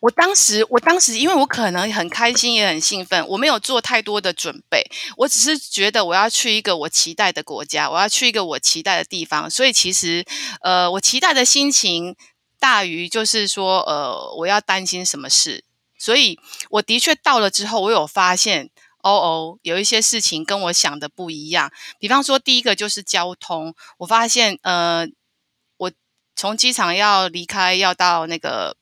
[0.00, 4.82] 我当时，我当时，因为我可能很开心，也很兴奋，我没有做太多的准备，
[5.18, 10.24] 我只是觉得我要去一个我期待的国家，我要去一个我期待的地方，所以其实，
[10.62, 12.16] 呃，我期待的心情
[12.58, 15.64] 大于就是说，呃，我要担心什么事，
[15.98, 16.38] 所以
[16.70, 18.70] 我的确到了之后，我有发现。
[19.04, 21.70] 哦哦，有一些事情跟我想的不一样。
[22.00, 25.06] 比方说，第一个就是交通，我发现，呃，
[25.76, 25.92] 我
[26.34, 28.76] 从机场要离开，要到那个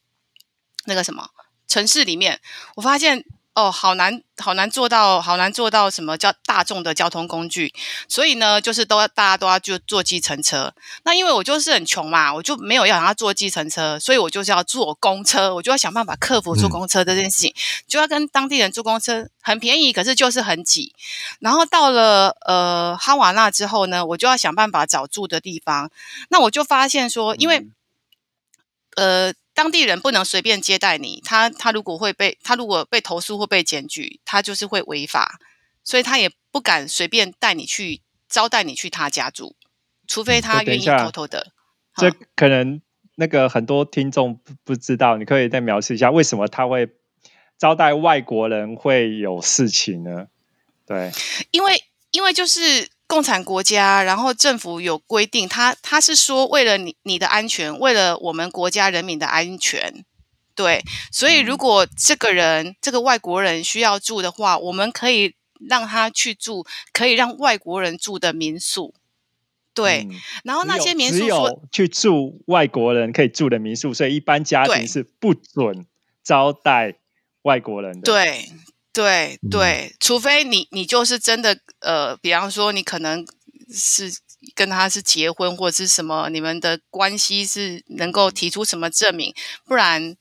[0.87, 1.29] 那个什么
[1.67, 2.41] 城市里面，
[2.77, 3.25] 我发现。
[3.55, 7.75] 哦，好难，好难做到，好难做到什么叫大众的交通工具。
[8.09, 10.73] 所以呢，就是都大家都要就坐计程车。
[11.05, 15.55] 那因为我就是很穷嘛，我就没有要想要坐计程车，所以我就是要坐公车。
[15.55, 17.55] 我就要想办法克服坐公车这件事情，
[17.87, 20.95] 就要跟当地人坐公车，很便宜，可是就是很挤。
[21.39, 25.91] 然后到了呃哈瓦那之后呢，我就要想办法找住的地方。
[26.31, 27.67] 那我就发现说，因为
[28.97, 29.35] 呃。
[29.55, 35.39] 当地人不能随便接待你，他他如果会被他如果被投诉或被检举，他就是会违法，
[35.85, 39.57] 所以他也不敢随便带你去招待你去他家住，
[40.07, 41.53] 除非他愿意偷偷的。
[41.97, 42.81] 这可能
[43.17, 46.89] 那个很多听众不不知道，你可以再描述一下为什么他会
[47.59, 50.29] 招待外国人会有事情呢？
[50.87, 51.13] 对，
[51.51, 52.89] 因为因为就是。
[53.13, 60.03] 共产国家，然后政府有规定，他他是说为了你你的安全，为了我们国家人民的安全，
[60.55, 65.35] 对，所以如果这个人这个外国人需要住的话，我们可以
[65.69, 68.95] 让他去住可以让外国人住的民宿，
[69.75, 70.09] 对，
[70.43, 75.85] 然后那些民宿只有去住外国人可以住的民宿，所以一般家庭是不准
[76.25, 76.95] 招待
[77.43, 78.49] 外国人的，对。
[78.93, 83.27] 对对，除非你你就是真的呃，比方说你可能
[83.73, 84.13] 是
[84.55, 90.15] 跟他是结婚或者是什么，你们的关系是能够提出什么证明，不然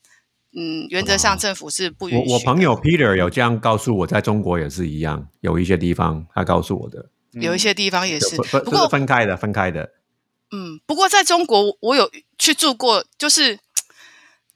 [0.56, 2.32] 嗯，原则上政府是不允许。
[2.32, 9.92] 我我朋友 Peter 有这样告诉我，在中国也是一样，有一些地方他告诉我的，有一些地方也是，不过分开的，分开的。
[10.52, 13.60] 嗯，不过在中国我有去住过，就是。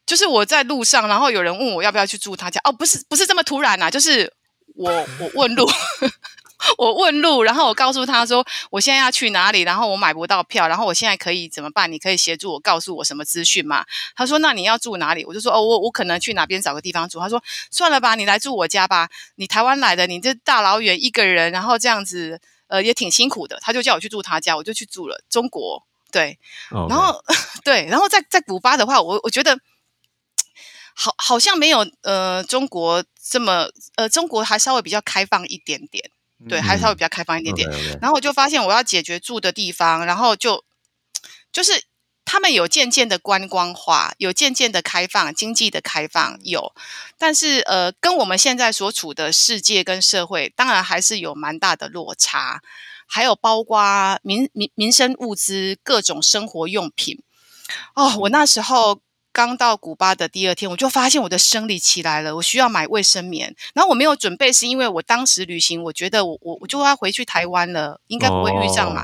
[0.05, 2.61] 就是我在路上，然后有人问我要不要去住他家。
[2.63, 4.31] 哦，不是，不是这么突然呐，就是
[4.75, 5.67] 我我问路，
[6.77, 11.91] 我问路，然后我告诉他说我现在要去哪里，然后我买不到票，然后我现在可以怎么办？
[11.91, 13.85] 你可以协助我告诉我什么资讯吗？
[14.15, 15.25] 他说那你要住哪里？
[15.25, 17.19] 我就说哦，我我可能去哪边找个地方住。
[17.19, 19.09] 他说算了吧，你来住我家吧。
[19.35, 23.57] 你台湾来的，你这大老远一个人，然后这样子，呃，也挺辛苦的。
[23.61, 25.23] 他就叫我去住他家，我就去住了。
[25.29, 26.37] 中国对，
[26.89, 27.21] 然后
[27.65, 29.57] 对，然后在在古巴的话，我我觉得。
[30.97, 36.09] 好，好像没有呃，中国这么呃，中国还稍微比较开放一点点，
[36.47, 37.69] 对，还稍微比较开放一点点。
[38.01, 40.63] 然后我就发现我要解决住的地方，然后就
[41.51, 41.83] 就是
[42.23, 46.73] 他们有渐渐的观光化，有渐渐的开放，经济的开放有，
[47.17, 52.61] 但是呃，跟我们现在所处的世界跟社会，当然还是有蛮大的落差。
[53.05, 57.21] 还有包括民民民生物资，各种生活用品。
[57.95, 59.01] 哦，我那时候。
[59.35, 63.53] 刚到古巴的第二天，我就发现我的生理起来了，我需要买卫生棉。
[63.73, 69.03] 然后我没有准备，是因为我当时旅行，我觉得我我我就要回去台湾了，应该不会遇上嘛。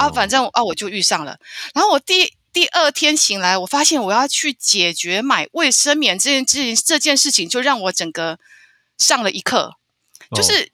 [0.00, 1.38] 啊，反正啊，我就遇上了。
[1.72, 8.40] 然后我第第二天醒来，我发现我要去解决买卫生棉这件这这件事情，就让我整个
[8.98, 9.76] 上了一课。
[10.34, 10.72] 就是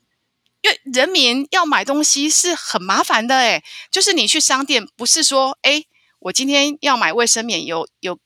[0.63, 5.85] 因为人民要买东西是很麻烦的，哎就是你去商店，不是说哎，
[6.21, 8.19] 我今天要买卫生棉，有有。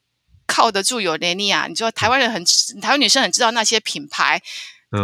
[0.50, 1.66] 靠得住有能力啊！
[1.68, 2.44] 你说台湾人很，
[2.82, 4.42] 台湾女生很知道那些品牌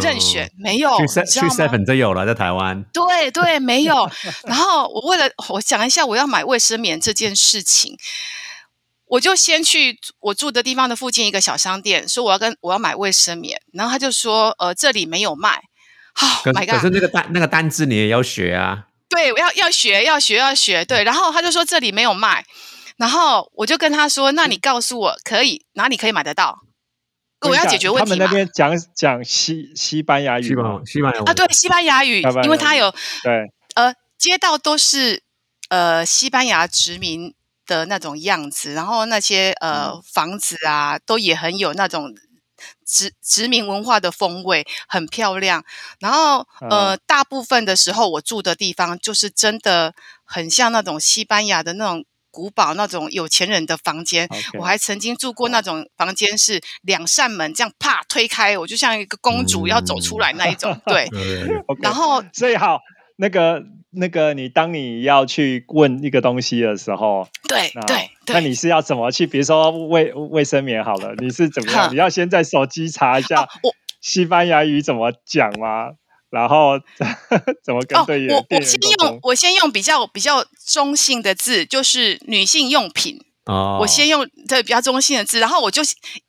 [0.02, 0.98] 任选没有？
[0.98, 1.04] 去
[1.46, 2.82] seven 就有了，在台湾。
[2.92, 4.10] 对对，没有。
[4.42, 7.96] 然后我为了我讲一下我要买卫生棉这件事情，
[9.06, 15.62] 我就先去我住的地方的附近一个小商店，说我要跟我要买卫生棉，然后他就说呃这里没有卖。
[16.12, 18.86] 好，可是那个单那个单字你也要学啊。
[19.08, 20.84] 对，我要要学要学要学。
[20.84, 22.44] 对，然后他就说这里没有卖。
[22.96, 26.62] 然后我就跟他说：“那你告诉我，可以哪里可以买得到？
[27.40, 30.80] 我要解决问题他们那边讲讲西西班牙语吗？
[30.86, 32.90] 西班牙啊，对，西班牙语，因为他有
[33.22, 35.22] 对呃，街道都是
[35.68, 37.34] 呃西班牙殖民
[37.66, 42.14] 的那种样子，然后那些呃房子啊，都也很有那种
[42.86, 45.62] 殖殖民文化的风味，很漂亮。
[46.00, 52.04] 然后呃，大部分的时候我住的地方就是真的很像那种西班牙的那种。”
[52.36, 54.28] 古堡那种有钱人的房间。
[54.58, 60.78] 我还曾经住过那种房间，是两扇门这样啪推开，我就像一个公主要走出来那一种。
[60.84, 61.08] 对，
[61.80, 62.80] 然后所以好，
[63.16, 69.26] 那个那个，你当你要去问一个东西的时候，对对对，那你是要怎么去？
[69.26, 71.90] 比如说卫卫生棉好了，你是怎么样？
[71.90, 73.72] 你要先在手机查一下哦我
[74.02, 75.92] 西班牙语怎么讲吗？
[76.36, 76.78] 然后
[77.64, 78.78] 怎么跟哦，队员、我我先？
[79.00, 83.18] 用我先用比较比较中性的字，就是女性用品。
[83.46, 85.80] 哦，我先用这比较中性的字，然后我就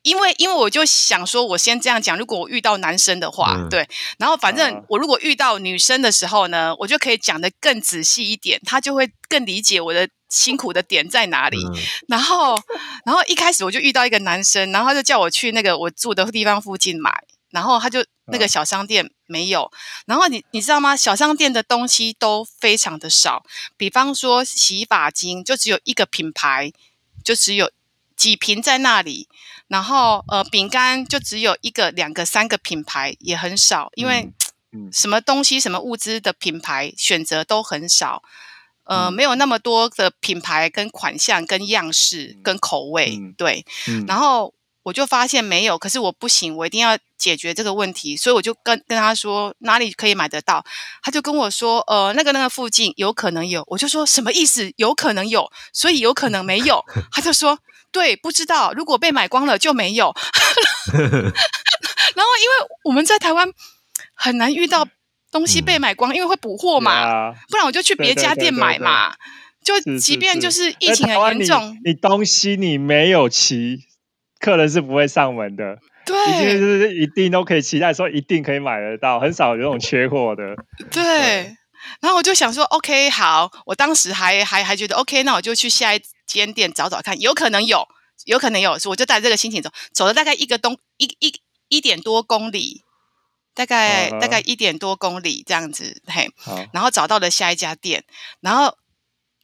[0.03, 3.87] 因为因为我就想说，我先这样讲，如果我遇到男生的话，嗯对，
[4.19, 11.57] 然后反正啊我如果遇到女生的时候呢，我就可以讲的更仔细一点，他就会更理解我的辛苦的点在哪里。
[11.57, 11.73] 嗯
[12.07, 12.55] 然后，
[13.03, 17.11] 然后一开始我就遇到一个男生，然后他就叫我去那个我住的地方附近买，
[17.49, 19.71] 然后他就那个嗯小商店没有，
[20.05, 20.95] 然后你你知道吗？
[20.95, 23.43] 小商店的东西都非常的少，
[23.75, 26.71] 比方说洗发精就只有一个品牌，
[27.23, 27.71] 就只有
[28.15, 29.27] 几瓶在那里，
[29.67, 34.31] 然后呃饼干就只有一个、两个、三个品牌，也很少，因为。
[34.91, 38.21] 什么东西、什么物资的品牌选择都很少，
[38.83, 43.65] 呃，嗯没有那么多的品牌跟款项、跟样式、嗯跟口味，嗯对。
[43.87, 44.53] 嗯然后
[44.87, 50.63] 我就发现没有，可是我不行，我一定要解决这个问题，所以我就跟跟他说哪里可以买得到，
[51.03, 54.71] 他就跟我说，呃，那个那个附近有可能有，我就说什么意思？
[54.77, 57.59] 有可能有，所以有可能没有， 他就说。
[57.89, 60.13] 对，不知道，如果被买光了就没有。
[60.91, 63.49] 然后，因为我们在台湾
[64.13, 64.85] 很难遇到
[65.31, 69.15] 东西被买光，因为会补货嘛，呀不然我就去别家店买嘛。
[69.63, 73.79] 就即便就是疫情很严重，你东西你没有齐，
[74.39, 75.77] 客人是不会上门的。
[76.07, 80.55] 对一定对是一定都可以期待说一定可以买得到，很少有这种缺货的。
[80.89, 81.55] 对。
[82.01, 87.87] 然后我就想说，OK，好，我当时还还还觉得 OK，那我就去下一间店找找看，有可能有，
[88.25, 91.33] 有可能有，我就带这个心情走，走了大概一个东一一
[91.69, 92.83] 一点多公里，
[93.53, 98.03] 大概、大概一点多公里这样子，嘿，好，然后找到了下一家店，
[98.41, 98.75] 然后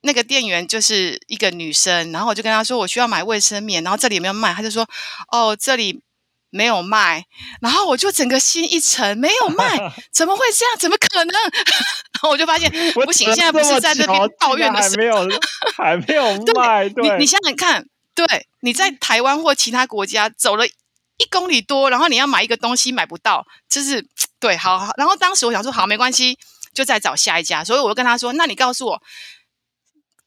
[0.03, 4.53] 那个店员就是一个女生，然后我就跟她说我需要买卫生棉，然后这里有没有卖？
[4.53, 4.87] 她就说
[5.31, 6.01] 哦这里
[6.49, 7.25] 没有卖，
[7.61, 9.65] 然后我就整个心一沉，没有卖，
[10.11, 10.77] 怎么会这样？
[10.77, 11.33] 怎么可能？
[12.13, 15.39] 然后我就发现 我不行，等现在不是在这边抱怨的时竟然还没有
[15.75, 18.25] 还没有 卖，对，你你想想看，对，
[18.61, 24.05] 你在台湾或其他国家走了一公里多，然后你要买一个东西买不到，就是
[24.39, 24.91] 对，好，好。
[24.97, 26.37] 然后当时我想说，好，没关系，
[26.73, 27.63] 就再找下一家。
[27.63, 29.01] 所以我就跟他说，那你告诉我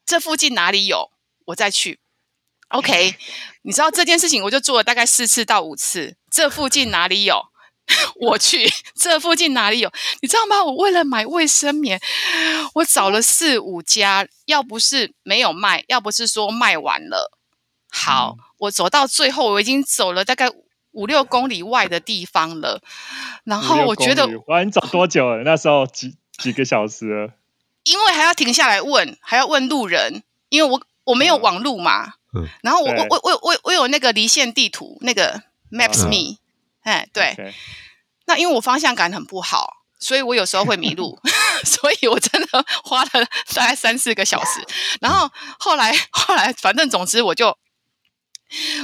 [0.06, 1.10] 这附近哪里有，
[1.46, 2.00] 我再去。
[2.68, 3.14] OK，
[3.62, 6.16] 你知道这件事情，我就做了大概四次到五次。
[6.30, 7.42] 这附近哪里有？
[8.18, 9.92] 我去，这附近哪里有？
[10.20, 10.64] 你知道吗？
[10.64, 12.00] 我为了买卫生棉，
[12.74, 17.30] 我找了四五家，要不是没有卖，要不是说卖完了。
[17.88, 20.50] 好，我走到最后，我已经走了大概
[20.90, 22.82] 五六公里外的地方了。
[23.44, 25.44] 然后我觉得哇，你走多久了？
[25.44, 27.32] 那时候几几个小时了？
[27.86, 32.14] 因为还要停下来问，还要问路人，因为我我没有嗯网路嘛。
[32.34, 36.36] 嗯然后我我我我我我有那个离线地图，那个 Maps 嗯 Me，
[36.82, 37.54] 哎、对。
[38.26, 41.18] 那因为我方向感很不好，所以我有时候会迷路，
[41.64, 43.10] 所以我真的花了
[43.54, 44.60] 大概三四个小时。
[45.00, 47.56] 然后后来后来，反正总之我就。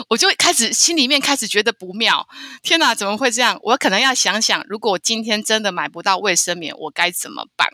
[0.08, 2.26] 我就开始心里面开始觉得不妙，
[2.64, 3.56] 天哪，怎么会这样？
[3.62, 7.68] 我可能要想想，如果我今天真的买不到卫生棉，我该怎么办？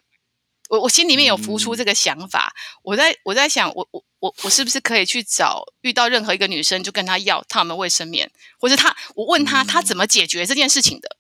[0.69, 11.17] 我我心里面有浮出这个想法，我在我在想，我我我我是不是可以去找遇到任何一个女生，就跟她要他们卫生棉，或者她我问她她怎么解决这件事情的？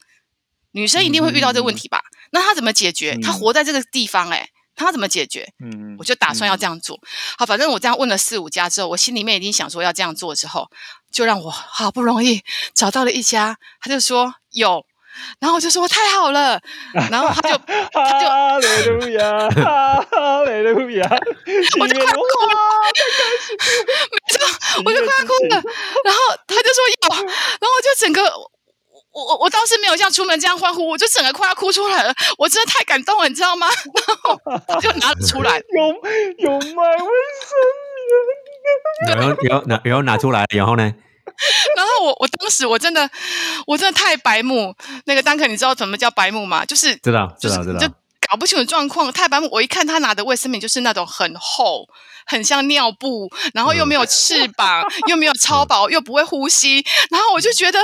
[0.73, 2.03] 女生一定会遇到这个问题吧？
[2.31, 3.19] 那她怎么解决？
[3.23, 5.53] 她嗯活在这个地方、欸，她怎么解决？
[5.65, 6.69] 嗯，我就打算要这样。
[6.69, 7.01] 样做。
[7.39, 10.71] 好，反正我这样问了四五家之后，我心里面已经想说要这样做之后，
[11.11, 12.43] 就让我好不容易
[12.75, 14.85] 找到了一家，他就说有，
[15.41, 16.61] 然后我就说太好了，
[17.11, 17.59] 然后他就
[17.93, 21.09] 他就哈利路亚，哈利路亚，
[21.81, 22.57] 我就快哭了，
[24.85, 25.63] 我就快要哭了，
[26.05, 28.23] 然后他就说有，然后我就整个。
[29.11, 33.67] 我我我倒是没有像出门这样欢呼，我就整个快要哭出来了，我真的太感动了，你知道吗？
[34.07, 35.87] 然后他就拿了出来，有
[36.39, 37.09] 有卖卫
[37.43, 37.59] 生
[39.09, 40.95] 棉然后然后拿然后拿出来，然后呢？
[41.77, 43.09] 然后我我当时我真的
[43.67, 44.75] 我真的太白目，
[45.07, 46.65] 那个丹克你知道怎么叫白目吗？
[46.65, 47.89] 就是知道知道知道，就
[48.29, 49.49] 搞不清楚状况，太白目。
[49.51, 51.89] 我一看他拿的卫生棉就是那种很厚，
[52.27, 57.81] 很像尿布，然后又没有翅膀，又没有超薄，又不会呼吸，然后我就觉得。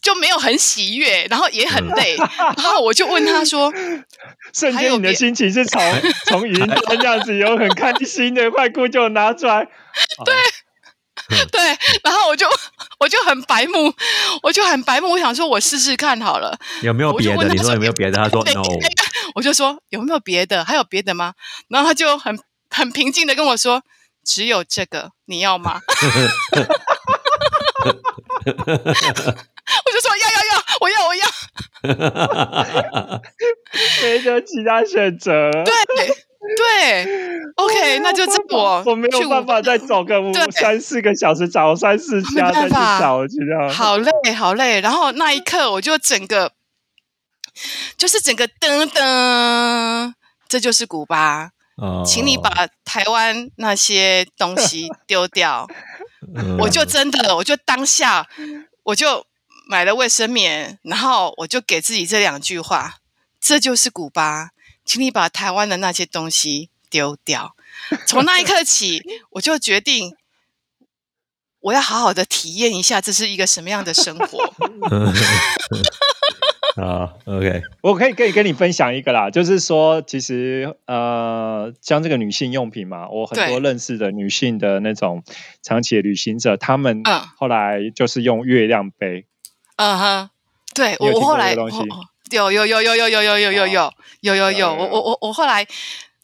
[0.00, 2.16] 就没有很喜悦，然后也很累，
[2.56, 3.70] 然后我就问他说，
[4.54, 5.82] 瞬间你的心情是从
[6.26, 9.64] 从云端这样子有很开心的快哭就拿出来，
[10.24, 10.34] 对，
[11.50, 11.60] 对，
[12.02, 12.46] 然后我就
[13.00, 13.92] 我就很白目，
[14.42, 17.48] 我就很白目，我想说我试试看好了，有没有别的？
[17.48, 18.16] 你说有没有别的？
[18.16, 18.62] 他说 对 no。
[19.34, 20.64] 我就说有没有别的？
[20.64, 21.34] 还有别的吗？
[21.68, 22.38] 然后他就很
[22.70, 23.82] 很平静的跟我说，
[24.24, 25.80] 只有这个，你要吗？
[29.84, 31.22] 我就说要要要，我要我要。
[34.02, 35.64] 没得其他选择了。
[35.64, 35.72] 对
[36.56, 37.06] 对
[37.56, 43.68] ，OK，那就这我我没去有办法再走个五三四个小时，找三四家再去找去这样。
[43.70, 44.80] 好累好累。
[44.80, 46.52] 然后那一刻我就整个
[47.96, 50.14] 就是整个噔噔，
[50.48, 52.50] 这就是古巴，哦请你把
[52.84, 55.66] 台湾那些东西 丢掉。
[56.34, 58.26] 嗯我就真的，我就当下
[58.82, 59.24] 我就
[59.68, 62.96] 买了卫生棉，然后我就给自己这两句话：
[63.40, 64.50] 这就是古巴，
[64.88, 67.54] 请你把台湾的那些东西丢掉。
[68.06, 70.16] 从那一刻起， 我就决定。
[71.60, 74.38] 我要好好的体验一下，这是一个什么样的生活。
[76.80, 85.24] 啊，OK，我可以可以跟你分享一个啦，就是说，其实呃，像这个女性用品嘛，我很多对认识的女性的那种
[85.60, 89.26] 长期的旅行者，他们嗯后来就是用月亮杯，
[89.76, 90.30] 嗯哼，
[90.76, 91.56] 对我我后来
[92.30, 95.66] 有有有有有有有有有有有有有有，我有有我我我后来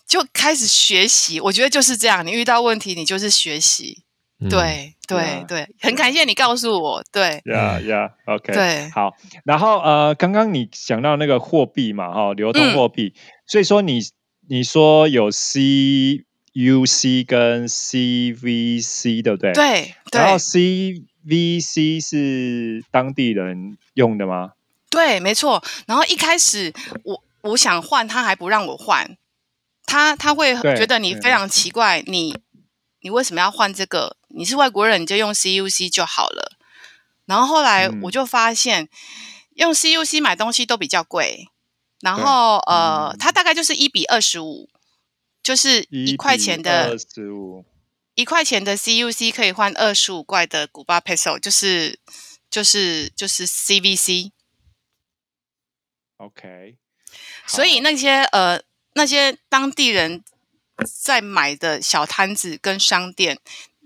[0.06, 4.02] 就开始学习，我觉得就是这样，你遇到问题你就是学习，
[4.40, 9.12] 嗯，对对啊对，很感谢你告诉我，对呀呀，OK，对好。
[9.44, 13.14] 然后呃，刚刚你讲到那个货币嘛，哈、流通嗯货币，
[13.46, 14.00] 所以说你
[14.48, 16.24] 你说有 CUC
[17.26, 19.52] 跟 CVC 对不对？。
[19.52, 24.52] 对然后对 CVC 是当地人用的吗？
[24.94, 25.62] 对，没错。
[25.86, 26.72] 然后一开始
[27.02, 29.16] 我我想换，他还不让我换，
[29.84, 32.38] 他他会对觉得你非常奇怪，你
[33.00, 34.16] 你为什么要换这个？
[34.28, 36.52] 你是外国人，你就用 CUC 就好了。
[37.26, 38.88] 然后后来嗯我就发现，
[39.54, 41.48] 用 CUC 买东西都比较贵。
[42.00, 44.68] 然后呃嗯，它大概就是一比二十五，
[45.42, 47.64] 就是一块钱的二十五，
[48.14, 51.98] 一块钱的 CUC 可以换二十五块的古巴 peso，就是
[52.50, 54.30] 就是就是 CVC。
[56.16, 56.76] OK。
[57.46, 58.60] 所以那些呃
[58.94, 60.24] 那些当地人
[61.02, 63.38] 在买的小摊子跟商店，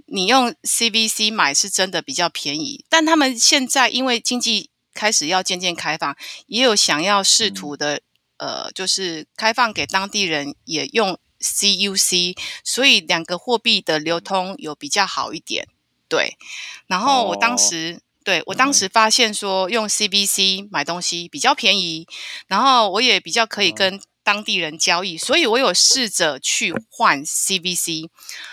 [0.06, 6.16] 你用 CVC 买是真的比较便宜，但他们现在因为经济开始要渐渐开放，
[6.46, 8.00] 也有想要试图的、
[8.38, 15.68] 呃，就是开放给当地人也用 CUC，所以两个货币的流通有比较好一点。
[16.08, 16.38] 对，
[16.86, 18.00] 然后我当哦时。
[18.28, 22.06] 对我当时发现说用 CBC 买东西比较便宜，
[22.46, 28.10] 然后我也比较可以跟当地人交易，所以我有试着去换 CBC。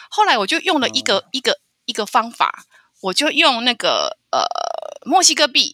[0.10, 2.64] 后来我就用了一个、一个一个方法，
[3.02, 4.46] 我就用那个呃
[5.06, 5.74] 墨西哥币，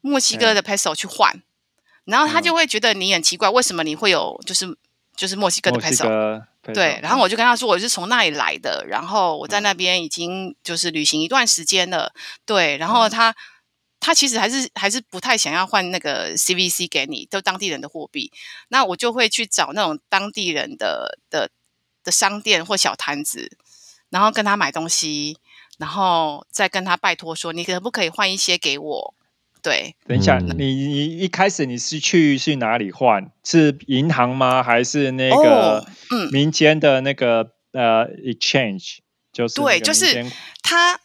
[0.00, 1.42] 墨西哥的 peso 去换，
[2.04, 4.78] 然后他就会觉得你很奇怪，为什么你会有就是
[5.14, 6.08] 就是墨西哥的墨西 peso？
[6.08, 12.12] 哥 peso，对，然后我就跟他说我是从那里来的，然后我在那边已经就是旅行一段时间了，
[12.46, 13.34] 对，然后他
[14.00, 18.32] 他其实还是还是不太想要换那个 CVC 给你，都当地人的货币，
[18.68, 21.50] 那我就会去找那种当地人的的
[22.02, 23.56] 的商店或小摊子，
[24.10, 25.38] 然后跟他买东西，
[25.78, 29.14] 然后再跟他拜托说你可不可以换一些给我，
[29.62, 33.30] 对，等一下，嗯你你一开始你是去去哪里换？
[33.44, 34.62] 是银行吗？
[34.62, 35.86] 还是那个
[36.32, 38.98] 民间的那个、呃 exchange？
[39.32, 40.26] 就是那个对就是
[40.62, 41.00] 它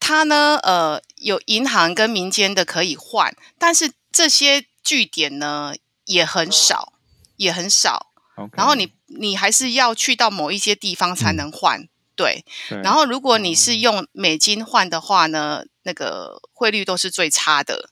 [0.00, 5.74] 它呢，呃，有银行跟民间的可以换，但是这些据点呢
[6.06, 6.94] 也很少，
[7.36, 8.06] 也很少。
[8.54, 11.86] 然后你你还是要去到某一些地方才能换，
[12.16, 12.42] 对。
[12.70, 17.90] 对然后如果你是用美金换的话呢，那个汇率都是最差的。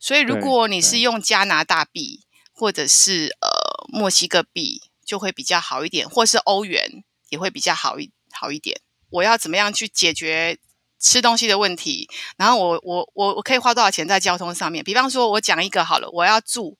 [0.00, 3.48] 所以如果你是用加拿大币或者是呃
[3.88, 8.80] 墨西哥币，就会比较好一点，或是欧元也会比较好一好一点。
[9.10, 10.58] 我要怎么样去解决
[10.98, 12.08] 吃东西的问题？
[12.36, 14.82] 然后我我我我可以花多少钱在交通上面？
[14.82, 16.76] 比方说，我讲一个好了，我要住。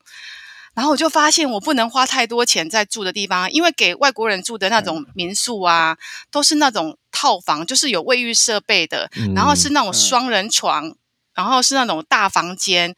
[0.75, 5.97] 然后我就发现我不能花太多钱在住的地方，因为给外国人住的那种民宿啊，
[6.29, 10.95] 都是那种套房，就是有卫浴设备的，然后是那种嗯双人床，
[11.33, 12.95] 然后是那种大房间，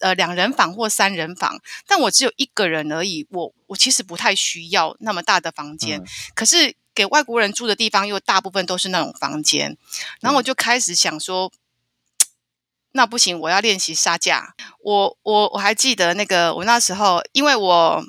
[0.00, 1.60] 呃，两人房或三人房。
[1.86, 6.00] 但我只有一个人而已，我我其实不太需要那么大的房间。
[6.00, 9.76] 嗯可是给外国人住的地方又大部分都是那种房间，
[10.20, 11.52] 然后我就开始想说，
[12.92, 14.54] 那不行，我要练习杀价。
[14.82, 18.04] 我我我还记得那个我那时候，因为我。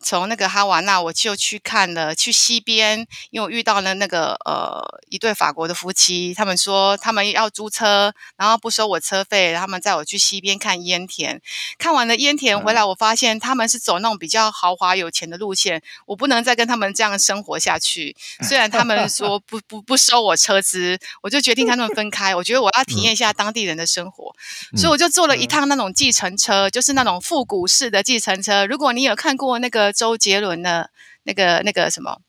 [0.00, 11.42] 从那个哈瓦那，我就去看了，去西边，因为我遇到了那个呃一对法国的夫妻，他们说他们要租车，然后不收我车费，他们载我去西边看烟田。
[11.78, 18.16] 看完了烟田回来，我发现他们是走那种比较豪华有钱的路线，我不能再跟他们这样生活下去。
[18.48, 22.34] 虽然他们说不不不收我车资，我就决定跟他们分开。
[22.34, 24.32] 我觉得我要体验一下当地人的生活，
[24.76, 28.64] 所以我就坐了一趟那种计程车，就是那种复古式的计程车。
[28.64, 29.87] 如果你有看过那个。
[29.92, 30.90] 周杰伦的
[31.22, 32.20] 那个那个什么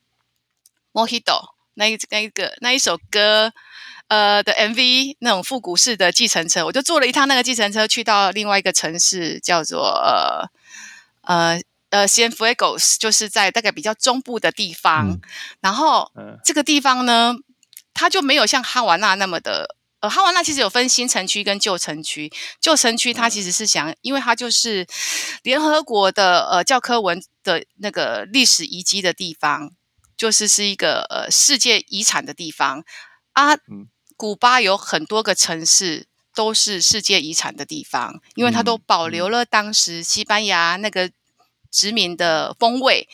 [1.08, 1.22] 《Mojito》
[1.74, 3.52] 那一那一个那一首歌，
[4.08, 10.50] 呃的 MV 那种复古式的计程车，我就坐了一趟那个计程车去到另外一个城市，叫做呃
[11.22, 15.18] 呃呃 Cienfuegos，就是在大概比较中部的地方。
[15.60, 16.10] 然后
[16.44, 17.36] 这个地方呢，
[17.94, 19.76] 它就没有像哈瓦那那么的。
[20.00, 22.32] 呃，哈瓦那其实有分新城区跟旧城区。
[22.60, 24.86] 旧城区它其实是想，因为它就是
[25.42, 29.72] 联合国的呃教科文的那个历史遗迹的地方，
[30.16, 32.84] 就是是一个呃世界遗产的地方
[33.32, 33.56] 啊。
[34.16, 41.10] 古巴有很多个城市都是世界遗产的地方，因为它都保留了当时西班牙那个
[41.70, 43.08] 殖民的风味。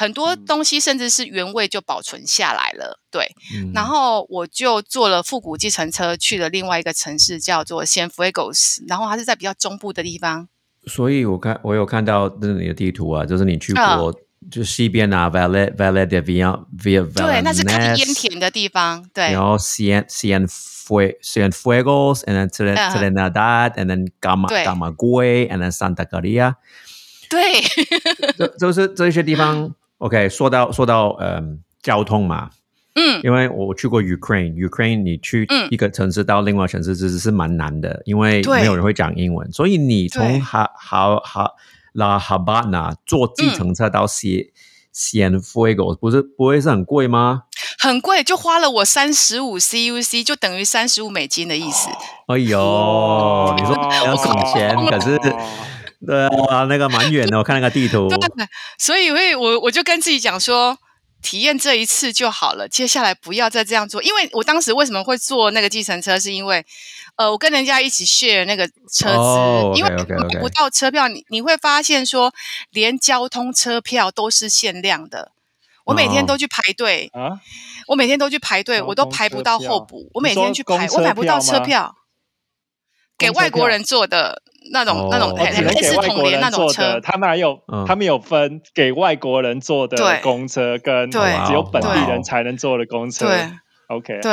[0.00, 3.28] 很多东西甚至是原味就保存下来了，对。
[3.74, 10.48] 然后我就坐了复古计程车去了另外一个城市，叫做 San Fuegos，然后它是在比较中部的地方。
[10.86, 14.18] 所以我看我有看到那你的地图啊，就是你去过
[14.50, 19.30] 就西边啊，Valle Valle de Via Via Valle，对，那是看烟田的地方，对。
[19.32, 26.54] 然后 Cien Cienfue Cienfuegos，and then Trinidad，and then gama gamaguey and then Santa Maria。
[27.28, 27.60] 对，
[28.38, 29.74] 这就是这些地方。
[30.00, 32.48] OK，说到说到嗯交通嘛，
[32.94, 41.50] 嗯，因为我去过 Ukraine，Ukraine 你去一个城市到另外城市其实是蛮难的，因为没有人会讲英文，所以你从哈哈哈
[41.92, 44.54] 拉哈巴那坐计程车到西
[44.90, 47.42] 西安 Fuego，不是不会是很贵吗？
[47.78, 51.90] 很贵，就花了我三十五 CUC，就等于三十五美金的意思。
[52.26, 53.74] 哎呦，你说
[54.06, 55.20] 要省钱，可是。
[56.06, 58.08] 对啊，那个蛮远的，我看那个地图。
[58.08, 58.18] 对，
[58.78, 60.78] 所以，我我我就跟自己讲说，
[61.22, 64.02] 体验这一次就好了，接下来不要再这样做。
[64.02, 66.64] 因为我当时为什么会坐那个计程车，是因为，
[67.16, 72.32] 呃，我跟人家一起 share 那个车资，因为买不到车票，你你会发现说，
[72.70, 75.32] 连交通车票都是限量的。
[75.84, 77.40] 我每天都去排队啊，
[77.88, 80.08] 我每天都去排队，我都排不到候补。
[80.14, 81.94] 我每天去排，我买不到车票，
[83.18, 84.40] 给外国人坐的。
[84.72, 91.18] 那种那种类似统联那种车，他们还有他们有分给外国人坐的公车，跟只
[91.52, 93.26] 有本地人才能坐的公车。
[93.26, 93.50] 对
[93.88, 94.32] ，OK，对，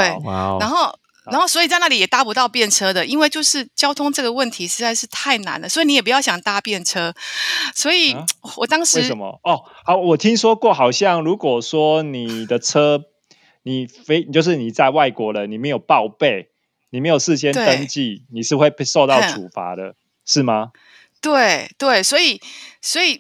[0.60, 7.14] 然后然后所以在那里也搭不到便车的，因为就是交通这个问题实在是太难了，所以你也不要想搭便车。
[7.74, 8.16] 所以
[8.58, 9.40] 我当时为什么？
[9.44, 13.02] 哦，好，我听说过，好像如果说你的车
[13.64, 16.50] 你非就是你在外国了，你没有报备，
[16.92, 19.96] 你没有事先登记，你是会被受到处罚的。
[20.28, 20.72] 是吗？
[21.20, 22.40] 对对，所以
[22.80, 23.20] 所以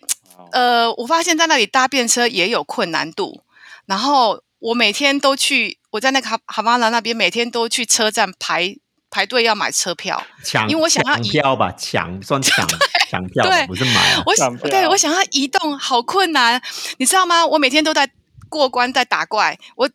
[0.51, 3.41] 呃，我发现在那里搭便车也有困难度。
[3.87, 8.75] 然后我每天都去，我在那个哈哈巴那那边每天都去车站排
[9.09, 12.67] 排队要买车票，抢，因为我想要移票吧，抢算抢
[13.09, 14.21] 抢票，对，不是买。
[14.25, 16.61] 我对我想要移动好困难，
[16.97, 17.43] 你知道吗？
[17.47, 18.07] 我每天都在
[18.47, 19.89] 过关，在打怪，我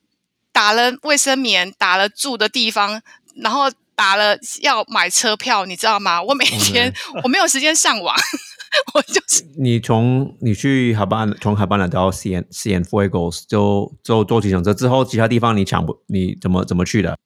[0.50, 3.00] 打了卫生棉，打了住的地方，
[3.36, 3.70] 然后。
[3.94, 6.22] 打了要买车票，你知道吗？
[6.22, 8.16] 我每天我没有时间上网，
[8.94, 16.02] 我就是你从你去海班，从海班来到 C N C N Fuegos 就就坐计程车之后，其他地方你抢不？
[16.06, 17.18] 你怎么怎么去的？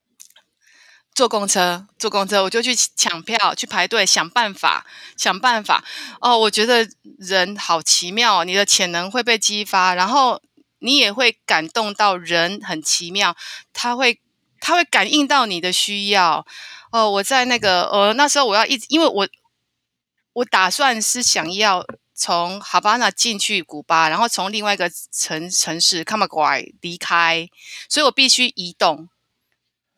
[1.15, 4.85] 坐公车，坐公车，我就去抢票，去排队，想办法，
[5.17, 5.83] 想办法。
[6.21, 6.87] 哦，我觉得
[7.19, 10.43] 人好奇妙，你的潜能会被激发，然后
[10.81, 13.35] 你也会感动到人，很奇妙，
[13.73, 14.21] 他会。
[14.61, 16.47] 他会感应到你的需要
[16.93, 17.11] 哦。
[17.11, 19.29] 我在那个呃那时候，我要一直，因为我
[20.35, 21.85] 我打算是想要
[22.15, 27.49] 从哈巴那进去古巴，然后从另外一个城城市卡马瓜离开，
[27.89, 29.09] 所以我必须移动，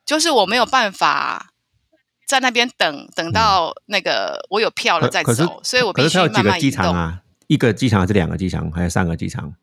[0.04, 1.52] 就是我没有办法
[2.26, 7.22] 在那边等等到那个我有票了再走，所以我必须慢慢移动啊。
[7.46, 9.54] 一个机场还是两个机场，还是三个机场？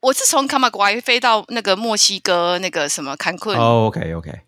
[0.00, 3.58] 我是从卡马瓜飞到那个墨西哥那个什么坎昆。
[3.58, 4.40] 哦，OK，OK。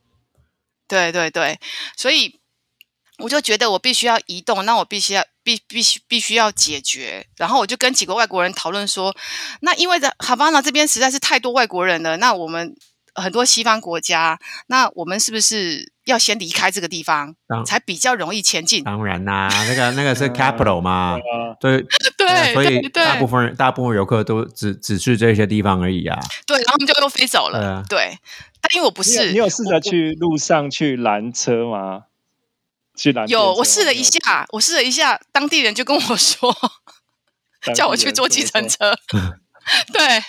[0.87, 1.59] 对对对，
[1.97, 2.41] 所以
[3.19, 7.27] 我就觉得我必须要移动，那我必须要必必须必须要解决。
[7.37, 9.15] 然后我就跟几个外国人讨论说，
[9.61, 12.75] 那因为在哈巴那这边实在是太多外国人了，那我们
[13.15, 15.93] 很多西方国家，那我们是不是？
[16.07, 18.83] 要先离开这个地方，才比较容易前进。
[18.83, 21.17] 当然啦，那个那个是 capital 嘛，
[21.61, 21.85] 对
[22.35, 26.19] 对，所以大部分人大部分游客都只只去这些地方而已啊。
[26.47, 27.85] 对，然后他们就又飞走了。
[27.89, 28.19] 对，
[28.61, 32.05] 但因为我不是，你有试着去路上去拦车吗？
[32.97, 33.29] 去拦？
[33.29, 36.55] 有，我试了一下，我试了一下，当地人就跟我说，
[37.75, 38.95] 叫我去坐计程车。
[39.93, 40.23] 对。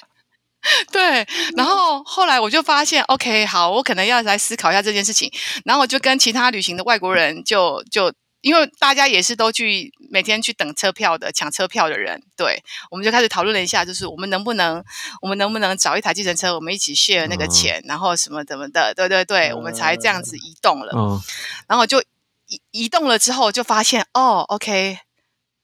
[0.92, 1.26] 对，
[1.58, 5.28] 然后后来我就发现，OK，好，我可能要来思考一下这件事情。
[5.66, 14.84] 然后我就跟其他旅行的外国人，就就因为大家也是都去每天去等车票的、抢车票的人，对，我们就开始讨论了一下，就是我们能不能，
[15.22, 21.22] 我们能不能找一台计程车，我们一起 share 那个钱，然后什么怎么的，对对对，我们才这样子移动了。
[21.68, 22.02] 然后就
[22.48, 24.98] 移移动了之后，就发现哦，OK，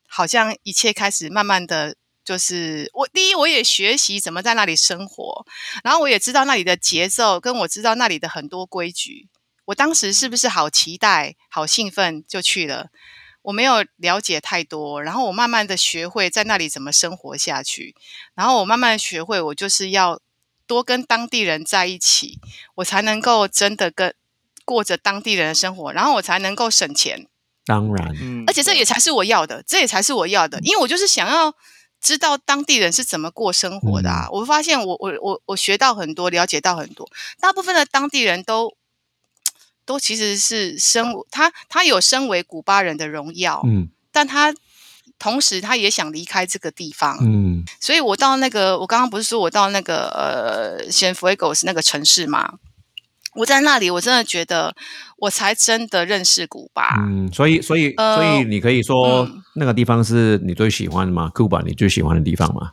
[0.08, 1.96] 好像一切开始慢慢的。
[2.24, 5.46] 就是我第一，我也学习怎么在那里生活，
[5.82, 9.30] 然后我也知道那里的节奏，跟我知道那里的很多规矩。
[9.68, 12.90] 我当时是不是好期待、好兴奋就去了？
[13.44, 17.96] 我没有了解太多，然后我慢慢的学会在那里怎么生活下去。
[18.36, 20.20] 然后我慢慢学会，我就是要
[20.66, 22.40] 多跟当地人在一起，
[22.76, 24.14] 我才能够真的跟
[24.66, 27.28] 过着当地人的生活，然后我才能够省钱。
[27.66, 28.14] 当然，
[28.48, 31.54] 而且这也才是我要的，这也才是我要的，因为我就是想要。
[32.00, 34.28] 知道当地人是怎么过生活的啊？
[34.32, 37.10] 我发现我我我我学到很多，了解到很多。
[37.40, 38.78] 大部分的当地人都
[39.88, 44.54] 都其实是身他他有身为古巴人的荣耀，嗯，但他
[45.18, 52.60] 同时他也想离开这个地方，嗯，所以我到那个我刚刚不是说我到那个呃先弗雷狗是那个城市吗？
[53.34, 54.76] 我在那里，我真的觉得
[55.18, 56.96] 我才真的认识古巴。
[56.98, 61.32] 嗯，所以，所以，所以你可以说那个地方是你最喜欢的吗？
[61.36, 62.72] 古巴你最喜欢的地方吗？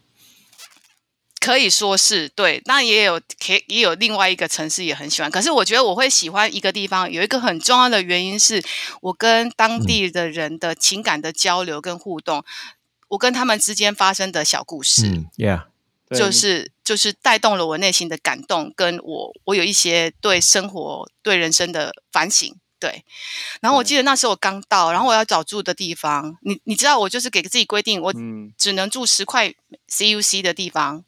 [1.44, 5.30] 可以说是对，那也有可也有另外一个城市也很喜欢。
[5.30, 8.62] 可是我觉得我会喜欢一个地方，有一个很重要的原因是
[9.02, 12.42] 我跟当地的人的情感的交流跟互动，
[13.08, 15.06] 我跟他们之间发生的小故事。
[15.06, 15.64] 嗯，Yeah。
[16.10, 22.54] 就是就是带动了我内心的感动，跟我我有一些对生活、对人生的反省。
[22.78, 23.04] 对，
[23.60, 28.12] 然后我记得那时候我刚到，然后我要找住的地方，你你知道，我就是给自己规定，我
[28.58, 29.52] 只能住十块
[29.88, 31.02] CUC 的地方，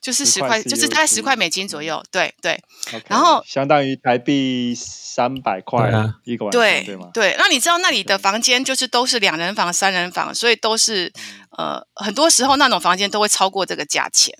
[0.00, 2.02] 就是十块，就是大概十块美金左右。
[2.10, 2.60] 对对，
[3.08, 5.90] 然后相当于台币三百块
[6.24, 7.10] 一个晚上，对吗？
[7.12, 11.12] 对，那你知道那里的房间就是都是两人房、三人房，所以都是。
[11.56, 14.32] 呃，很多时候那种房间都会超过这个价钱，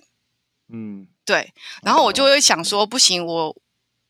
[0.71, 1.51] 嗯，对。
[1.83, 3.53] 然后我就会想说，不行，我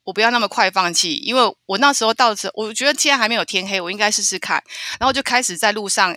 [0.04, 4.64] 我不要那么快放弃，因为我那时候到时，我觉得现在还没有天黑，我应该试试看。
[5.00, 6.16] 然后就开始在路上，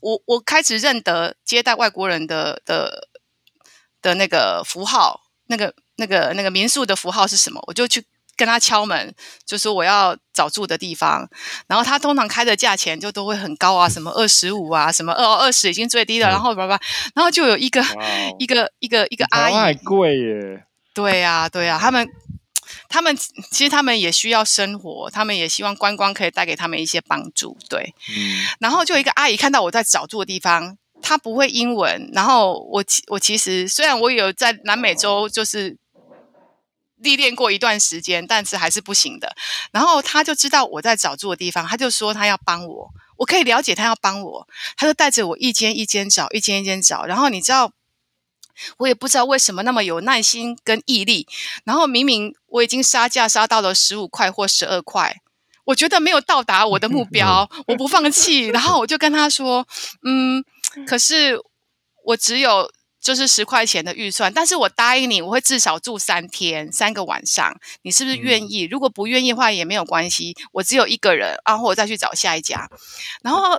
[0.00, 3.08] 我我开始认得接待外国人的的
[4.02, 8.04] 的那个符号，那个那个那个民宿的符号是什么，我就去。
[8.36, 11.28] 跟他敲门，就说我要找住的地方，
[11.66, 16.80] 然后他通常开的价钱就都会很高啊，什么二十五啊，什么二二十已经最低了，然后叭叭，
[17.14, 17.84] 然后就有一个
[18.38, 20.64] 一个一个一个阿姨，太贵耶！
[20.94, 22.08] 对呀，对呀，他们
[22.88, 27.94] 他们其实他们也需要生活，他们也希望观光可以带给他们一些帮助，对。
[28.08, 28.40] 嗯。
[28.58, 35.76] 然后就一个阿姨看到我在找住的地方，她不会英文，然后我我其实虽然我有在南美洲，就是。
[37.02, 39.34] 历练过一段时间，但是还是不行的。
[39.72, 44.46] 然后他就知道我在找住的地方，他就说他要帮我，我可以了解他要帮我，
[44.76, 47.06] 他就带着我一间一间找，一间一间找。
[47.06, 47.72] 然后你知道，
[48.76, 51.26] 我也不知道为什么那么有耐心跟毅力。
[51.64, 55.22] 然后明明我已经杀价杀到了十五块或十二块，
[55.64, 58.48] 我觉得没有到达我的目标，我不放弃。
[58.48, 59.66] 然后我就跟他说
[60.04, 60.44] ：“嗯，
[60.86, 61.38] 可是
[62.04, 68.68] 我只有。”就是十块钱的预算，但是我答应你，我会至少住三天三个晚上，你是不是愿意？
[68.70, 72.68] 如果不愿意的话也没有关系，我只有一个人，然后我再去找下一家。
[73.22, 73.58] 然后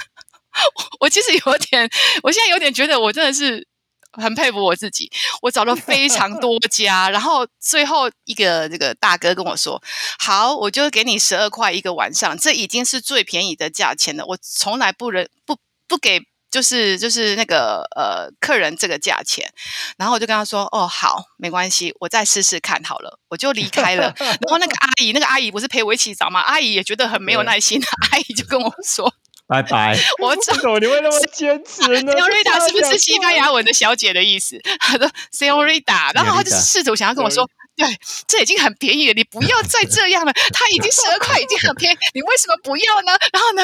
[1.00, 1.88] 我其实有点，
[2.22, 3.66] 我现在有点觉得我真的是
[4.12, 5.10] 很佩服我自己，
[5.40, 9.82] 我找了非常多 家，然后最后一个这个大哥跟我说
[10.20, 15.56] ：“好，我就给你十二块一个晚上，这已经是最便宜的价钱了，我从来不忍不
[15.88, 16.20] 不给。”
[16.50, 19.52] 就是就是那个呃客人这个价钱，
[19.98, 24.14] 然后我就跟他说哦好没关系，我再试试看好了，我就离开了。
[24.18, 26.40] 然后那个阿姨，那个阿姨不是陪我一起找吗？
[26.40, 27.78] 阿姨也觉得很没有耐心，
[28.12, 29.12] 阿姨就跟我说
[29.46, 29.94] 拜拜。
[30.22, 34.58] 我怎么你会那么坚持呢？Senorita 是不是西班牙文的小姐的意思？
[34.80, 37.86] 他说 Senorita，然后他就试图想要跟我说，对，
[38.26, 43.12] 这已经很便宜了，你不要再这样了，他已经十二块，已经很便宜，你为什么不要呢？
[43.34, 43.62] 然后呢？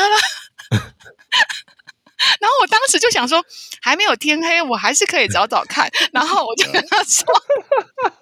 [2.40, 3.44] 然后我当时就想说，
[3.80, 5.90] 还没有天黑，我还是可以找找看。
[6.12, 7.24] 然后我就跟他说：“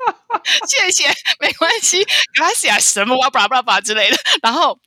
[0.67, 4.79] 谢谢，没关系，给他写什么哇巴拉巴拉之类的。”然后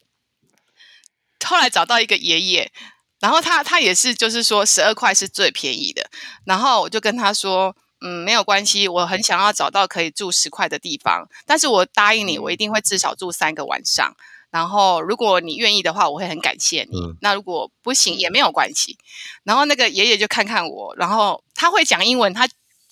[1.45, 2.71] 后来找到一个爷爷，
[3.19, 6.09] 然后他他也是就是说十二块是最便宜的。
[6.45, 14.15] 然后我就跟他说：“嗯，没有关系，我很想要找到可以住十块的地方，但是我答应你，我一定会至少住三个晚上。”
[14.55, 16.97] 然后，如果你愿意的话，我会很感谢你。
[17.19, 18.97] 那如果不行也没有关系。
[19.43, 22.47] 然后那个爷爷就看看我，然后他会讲英文，他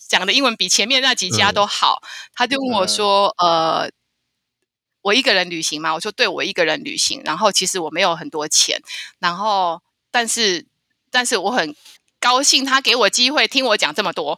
[0.09, 2.03] 讲的英文比前面那几家都好。
[2.36, 3.89] 他就问我说：“呃，
[5.03, 7.22] 我一个人旅行吗？”我说：“对，我一个人旅行。
[7.24, 8.82] 然后其实我没有很多钱，
[9.20, 10.66] 然后但是
[11.09, 11.74] 但是我很
[12.20, 14.38] 高兴他给我机会听我讲这么多。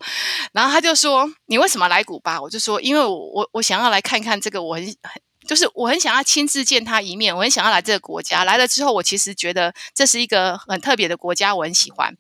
[0.51, 8.43] 然后他就说：‘你为什么来古巴？’我就说：‘因为我我想要来看看这个，我很很。’就是我很想要亲自见他一面，我很想要来这个国家。
[8.43, 12.16] 来了之后，我其实觉得这是一个很特别的国家，我很喜欢。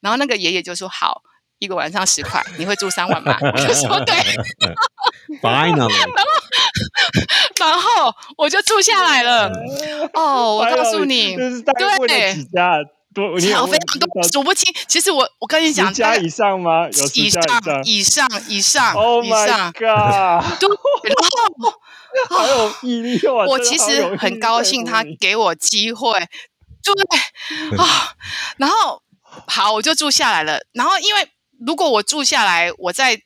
[0.00, 1.22] 然后那个爷爷就说：“好，
[1.58, 4.14] 一个晚上十块，你会住三晚吗？”我就说： “对。
[5.40, 6.30] ”Finally，然后
[7.58, 9.50] 然后我就住下来了。
[10.12, 12.34] 哦，我告诉你，对，
[13.14, 14.74] 多，非常多，数不清。
[14.86, 16.88] 其实我我跟你讲，加以上吗？
[16.90, 17.42] 有以上
[17.84, 20.58] 以上以上，Oh my god！
[20.58, 21.16] 对，然
[21.62, 21.80] 后。
[22.30, 23.44] 好有毅力哦！
[23.48, 26.12] 我其实很高兴他给我机会，
[26.80, 26.94] 对
[27.76, 28.14] 啊，
[28.56, 29.02] 然后
[29.48, 30.64] 好，我就住下来了。
[30.70, 31.28] 然后因为
[31.66, 33.20] 如果我住下来，我在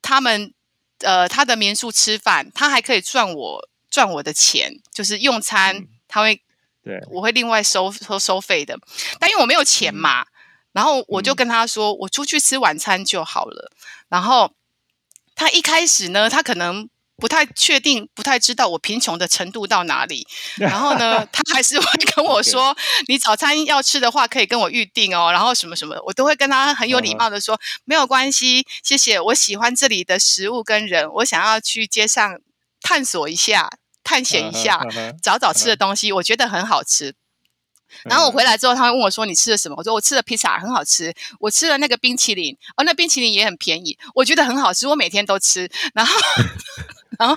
[0.00, 0.54] 他们
[1.00, 6.40] 呃他的民宿吃饭，他还可以赚我赚我的钱，就是用餐他会
[6.84, 8.78] 对我会另外收收收费的。
[9.18, 10.26] 但因为我没有钱嘛，
[10.72, 13.72] 然后我就跟他说，我出去吃晚餐就好了。
[14.08, 14.52] 然后
[15.34, 16.88] 他一开始呢，他可能。
[17.16, 20.26] 不太确定，不太知道我贫穷的程度到哪里。
[20.58, 22.76] 然后呢，他还是会跟我说
[23.06, 29.20] ：“你早餐要吃的话，可以跟我预定哦。”然后什么什么，我都会跟他很有礼貌的说：“没有关系，谢谢。
[29.20, 32.40] 我喜欢这里的食物跟人，我想要去街上
[32.80, 33.70] 探索一下、
[34.04, 34.80] 探险一下，
[35.22, 37.14] 找找吃的东西，我觉得很好吃。”
[38.04, 41.12] 然后我回来之后，他会问我说：“你吃了什么？”我说：“我吃了披萨，很好吃。
[41.40, 45.68] 我吃了那个冰淇淋，哦，那冰淇淋也很便宜，我觉得很好吃，我每天都吃。
[45.94, 46.14] ”然后。
[47.16, 47.36] 然后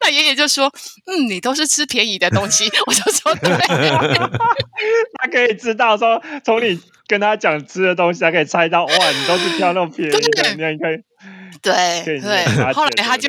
[0.00, 0.72] 那爷爷就说
[1.04, 2.64] ：“嗯，你都是吃便宜的东西。
[2.88, 3.50] ”我就说：“对。
[5.20, 10.18] ”他可以知道说，从你跟他讲吃的东西，他可以猜到哇，你都是挑那种便宜的。
[10.72, 10.96] 你可以
[11.60, 12.72] 对对。
[12.72, 13.28] 后来他就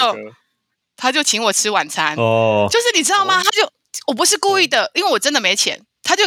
[0.98, 3.42] 他就请我吃晚餐哦，就是你知道吗？
[3.44, 3.72] 他就
[4.08, 5.82] 我不是故意的，因为我真的没钱。
[6.04, 6.24] 他就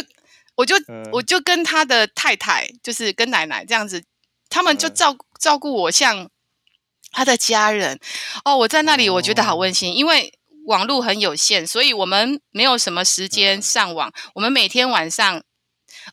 [0.55, 0.75] 我就
[1.11, 4.03] 我就跟他的太太，就是跟奶奶这样子，
[4.49, 6.29] 他们就照照顾我，像。
[7.11, 7.99] 他的家人
[8.45, 10.31] 哦，我在那里，我觉得好温馨，因为
[10.67, 14.13] 网络很有限，所以我们没有什么时间上网。
[14.35, 15.41] 我们每天晚上，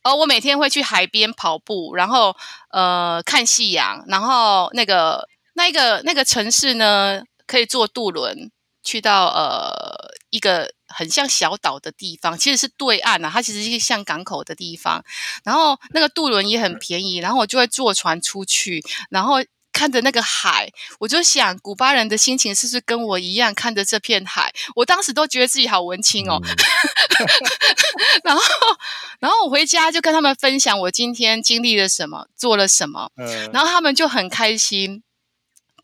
[0.02, 2.34] 哦，我每天会去海边跑步，然后
[2.70, 8.50] 呃看夕阳，然后那个那个那个城市呢，可以坐渡轮
[8.82, 15.04] 去到呃一个很像小岛的地方，其实是对岸啊，它其实是像港口的地方，
[15.44, 19.36] 然后那个渡轮也很便宜，然后我就会坐船出去，然后。
[19.72, 23.54] 看着那个海，我就想，古巴人的心情是不是跟我一样？
[23.54, 26.40] 看着这片海，我当时都觉得自己好文青哦。
[28.24, 28.42] 然后，
[29.20, 33.10] 然后我回家就跟他们分享我今天经历了什么，做了什么。
[33.52, 35.02] 然后他们就很开心，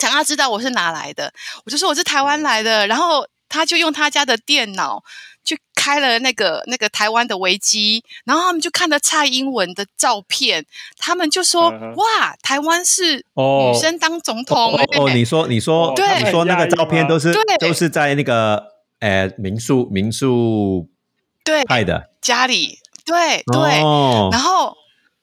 [0.02, 1.32] 想要知道我是哪来的。
[1.64, 2.86] 我就说我是台湾来的。
[2.88, 5.02] 然后他就用他家的电脑。
[5.44, 10.64] 去开了那个那个台湾的维基，然后他们就看了蔡英文的照片，
[10.98, 16.22] 他们就说：“哇，台湾是女生当总统。”哦，你说你说对。
[16.22, 18.68] 你说那个照片都是都是在那个
[19.00, 20.88] 呃民宿民宿
[21.42, 22.10] 对拍的？
[22.20, 23.80] 家里，对对，
[24.30, 24.76] 然后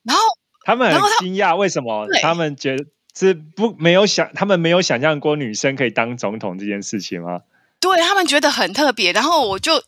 [0.04, 0.22] 然后
[0.66, 2.84] 他们很惊讶，为什么他们觉得
[3.20, 7.42] 是不没有想他们没有想象过女生可以当总统这件事情吗？
[7.80, 9.84] 对他们觉得很特别，然后我就。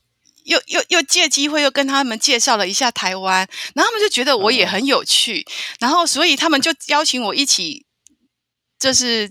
[0.46, 5.46] 又又又借机会又跟他们介绍了一下台湾，然后他们就觉得我也很有趣，
[5.80, 7.86] 然后所以他们就邀请我一起，
[8.80, 9.30] 就是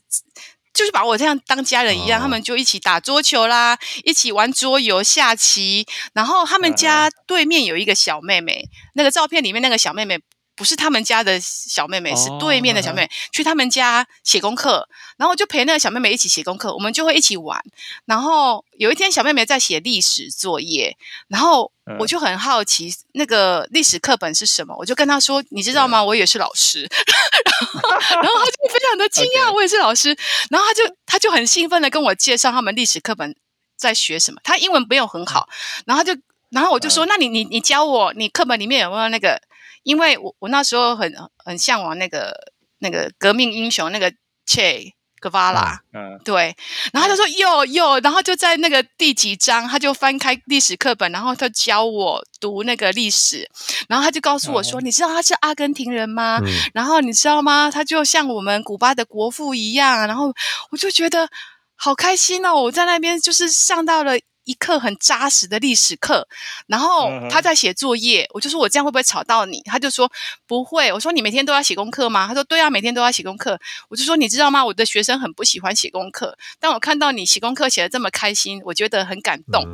[0.72, 10.20] 就是把我这样当家人一样，他们就一起打桌球啦，一起玩桌游、下棋，然后他们家对面有一个小妹妹，那个照片里面那个小妹妹。
[10.60, 14.86] 不是他们家的小妹妹，是对面的小妹妹去他们家写功课，
[15.16, 17.58] 然后就陪那个小妹妹一起写功课，我们就会一起玩。
[18.04, 20.94] 然后有一天，小妹妹在写历史作业，
[21.28, 26.04] 然后我就很好奇那个历史课本是什么，我就跟她说：“你知道吗？
[26.04, 26.82] 我也是老师。”
[28.12, 30.14] 然后她就非常的惊讶，我也是老师。
[30.50, 33.34] 然后她就她就很兴奋的跟我介绍他们历史课本
[33.78, 34.38] 在学什么。
[34.44, 35.48] 她英文没有很好，
[35.86, 36.14] 然后就
[36.50, 39.40] 然后我就说：“那你你你教我，你课本里面有没有那个？”
[39.82, 41.12] 因为我我那时候很
[41.44, 42.32] 很向往那个
[42.78, 44.12] 那个革命英雄那个
[44.46, 44.92] Che。
[45.22, 46.56] 格瓦拉，嗯，对，
[46.94, 53.46] 然后他就说哟哟，然后就在那个第几章，他就翻开历史课本，然后他教我读那个历史，
[53.86, 56.40] 然后他就告诉我说：“你知道他是阿根廷人吗？
[56.72, 57.70] 然后你知道吗？
[57.70, 60.32] 他就像我们古巴的国父一样。”然后
[60.70, 61.28] 我就觉得
[61.74, 62.54] 好开心哦！
[62.54, 64.14] 我在那边就是上到了。
[64.50, 66.26] 一课很扎实的历史课，
[66.66, 69.62] 然后他在写作业，我就说我这样会不会吵到你？
[69.62, 70.10] 他就说
[70.48, 70.92] 不会。
[70.92, 72.26] 我说你每天都要写功课吗？
[72.26, 73.56] 他说对啊，每天都要写功课。
[73.88, 74.64] 我就说你知道吗？
[74.64, 79.64] 我的学生很不喜欢写功课，但我看到你写功课写的这么开心，我觉得很感动。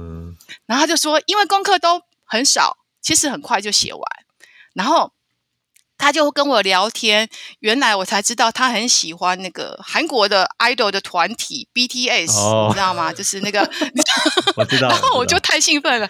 [0.66, 4.02] 然后他就说，因为功课都很少，其实很快就写完。
[4.74, 5.15] 然后。
[5.98, 7.28] 他就跟我聊天，
[7.60, 13.12] 原来我才知道他很喜欢那个韩国的 idol 的团体 BTS，你知道吗？
[13.12, 13.60] 就是那个
[14.56, 14.88] 我知道。
[14.88, 16.08] 然后我就太兴奋了，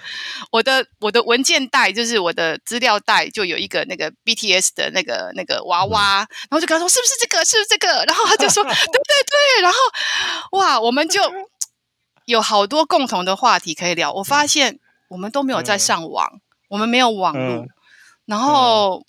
[0.51, 8.05] 我的我的文件袋就是我的资料袋，就有一个那个 BTS 的那个那个娃娃，然后就跟他说是不是这个，是不是这个？
[8.07, 9.79] 然后他就说 对对对，然后
[10.59, 11.21] 哇，我们就
[12.25, 14.13] 有好多共同的话题可以聊。
[14.13, 17.67] 我发现我们都没有在上网，我们没有网络，
[18.27, 19.07] 然后。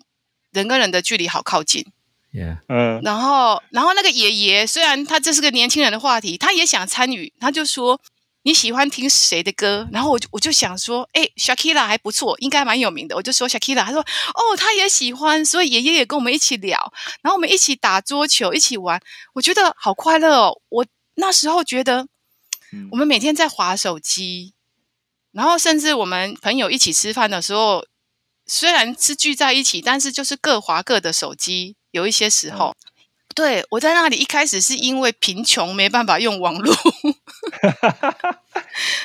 [0.58, 1.86] 人跟人的距离好靠近
[2.34, 8.02] ，Yeah，嗯，然后，然后那个爷爷虽然他这是个年轻人的话题，他也想参与，他就说
[8.42, 9.88] 你喜欢听谁的歌？
[9.92, 13.16] 然后我就我就想说，哎，Shakira 还不错，应该蛮有名的。
[13.16, 16.92] 我就说 Shakira，他说哦，他也喜欢，所以爷爷也跟我们一起聊，
[17.22, 19.00] 然后我们一起打桌球，一起玩，
[19.34, 20.62] 我觉得好快乐哦。
[20.70, 20.86] 我
[21.16, 22.08] 那时候觉得，
[22.92, 24.54] 我们每天在划手机，
[25.32, 27.86] 然后甚至我们朋友一起吃饭的时候。
[28.48, 31.76] 虽然是聚在一起，但是就是各划各的手机。
[31.92, 32.76] 有一些时候，
[33.34, 36.74] 对我在那里一开始是因为贫穷没办法用网络，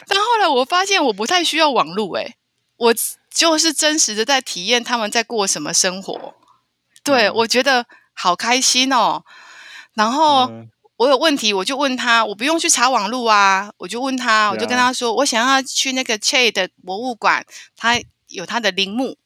[0.07, 2.37] 但后来我发现我不太需要网络，诶，
[2.77, 2.95] 我
[3.33, 6.35] 就是真实的在体验他们在过什么生活。
[7.03, 9.25] 对我觉得好开心哦。
[9.95, 10.51] 然后
[10.97, 19.17] 我有问题我就问他，我不用去查网络啊，我就问他，我就跟他说，我想要去那个 Che 的博物馆，他有他的陵墓。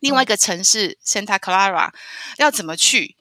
[0.00, 1.90] 另外一个城市 Santa Clara
[2.36, 3.16] 要怎么去？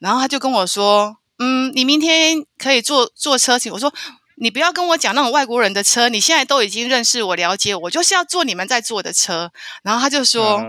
[0.00, 3.94] 然后他就跟我说：“嗯，你明天可以坐坐车去。”我说
[4.34, 9.52] ：“你不要跟我讲那种外国人的车，你现在都已经认识我、了解我，就是要坐你们在坐的车。”
[9.84, 10.60] 然后他就说：“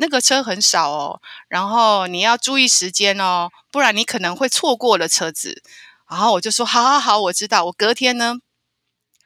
[0.00, 5.62] 那个车很少哦，然后你要注意时间哦，不然你可能会错过了车子。”
[6.08, 8.36] 然后我就说：“好好好，我知道。”我隔天呢，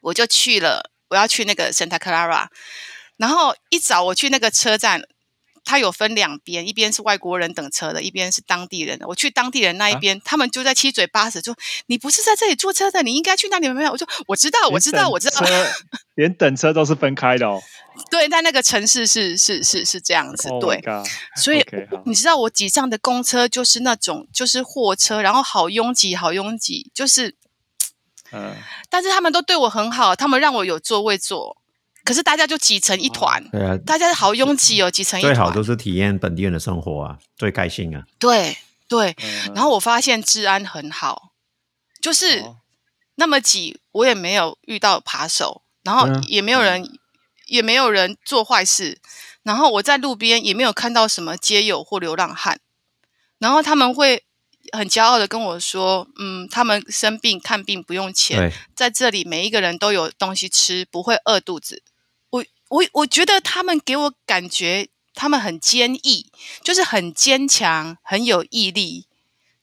[0.03, 2.49] 我就去了，我要去那个 Santa Clara。
[3.17, 5.05] 然后一早我去那个车站。
[5.65, 9.07] 它有分两边，一边是外国人等车的，一边是当地人的。
[9.09, 11.57] 我去当地人那一边，他们就在七嘴八舌说
[11.87, 15.41] ：“你不是在这里坐车的，你应该去那里。”没有，我说：“我知道，我知道，我知道。
[16.17, 17.61] ”连等车都是分开的哦。
[18.11, 20.49] 对，在那个城市是是是是这样子。
[20.61, 20.83] 对，
[21.37, 21.65] 所以
[22.05, 27.37] 你知道我挤上的公车就是那种就是货车，然后好拥挤，好拥挤，就是
[28.33, 28.55] 嗯，
[28.91, 31.57] 但是他们都对我很好，他们让我有座位坐。
[32.05, 35.35] 可是大家就挤成一团，对啊，大家好拥挤哦，挤成一团。
[35.35, 38.05] 最好都是体验本地人的生活啊，最开心啊。
[38.19, 39.17] 对对，
[39.55, 41.33] 然后我发现治安很好，
[42.01, 42.45] 就是
[43.15, 46.99] 那么挤，我也没有遇到扒手，然后也没有人，
[47.47, 48.99] 也没有人做坏事，
[49.43, 52.61] 然后我在路边也没有看到什么街友或流浪汉，
[53.39, 54.25] 然后他们会。
[54.73, 61.83] 很骄傲的跟我说：“嗯，他们生病看病不用钱，在这里每一个人都有东西吃，不会饿肚子。
[62.75, 66.27] 我我我觉得他们给我感觉，他们很坚毅，
[66.63, 69.07] 就是很坚强，很有毅力，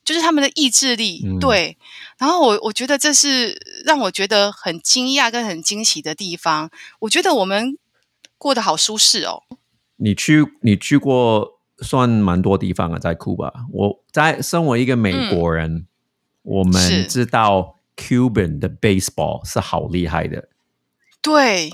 [0.06, 1.26] 就是他们的意志力。
[1.40, 1.78] 对，
[2.18, 6.72] 然后我我觉得这是让我觉得很惊讶跟很惊喜的地方。
[7.00, 7.78] 我觉得我们
[8.38, 9.44] 过得好舒适哦。
[9.98, 13.52] 你去，你去过。”算蛮多地方啊，在库吧。
[13.72, 15.88] 我在身为一个美国人，
[16.44, 20.48] 我们知道 Cuban 的 baseball 是好厉害的。
[21.24, 21.72] 对，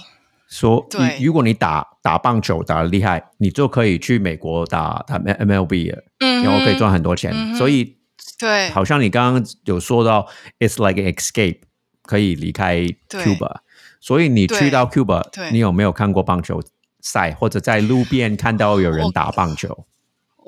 [0.49, 0.87] 说
[1.17, 7.33] 你如果你打打棒球打的厉害，你就可以去美国打他 MLB 了，然后可以赚很多钱。
[7.55, 7.97] 所以，
[8.39, 10.27] 对，好像你刚刚有说到
[10.59, 11.59] ，it's like an escape，
[12.03, 12.77] 可以离开
[13.09, 13.57] Cuba。
[13.99, 15.21] 所以你去到 Cuba，
[15.51, 16.61] 你有没有看过棒球
[17.01, 19.85] 赛，或者在路边看到有人打棒球？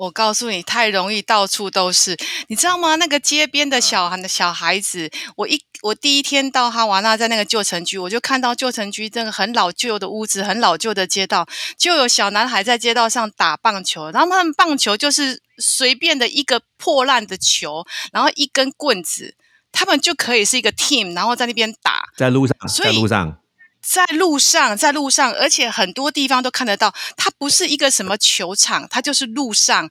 [0.00, 2.16] 我告诉你，太容易，到处都是，
[2.48, 2.96] 你知道吗？
[2.96, 11.46] 那个街边的小孩的小孩子，我一我第一天到哈瓦那，在那个旧城区，我就看到旧城区这个很老旧的屋子，很老旧的街道，
[11.76, 19.34] 就有小男孩在街道上打棒球，然后他们棒球就是随便的一个破烂的球，然后一根棍子，
[19.70, 23.36] 他们就可以是一个 team，然后在那边打，在路上，在路上，
[23.82, 26.94] 在路上，在路上，而且很多地方都看得到。
[27.16, 29.90] 它不是一个什么球场，它就是路上。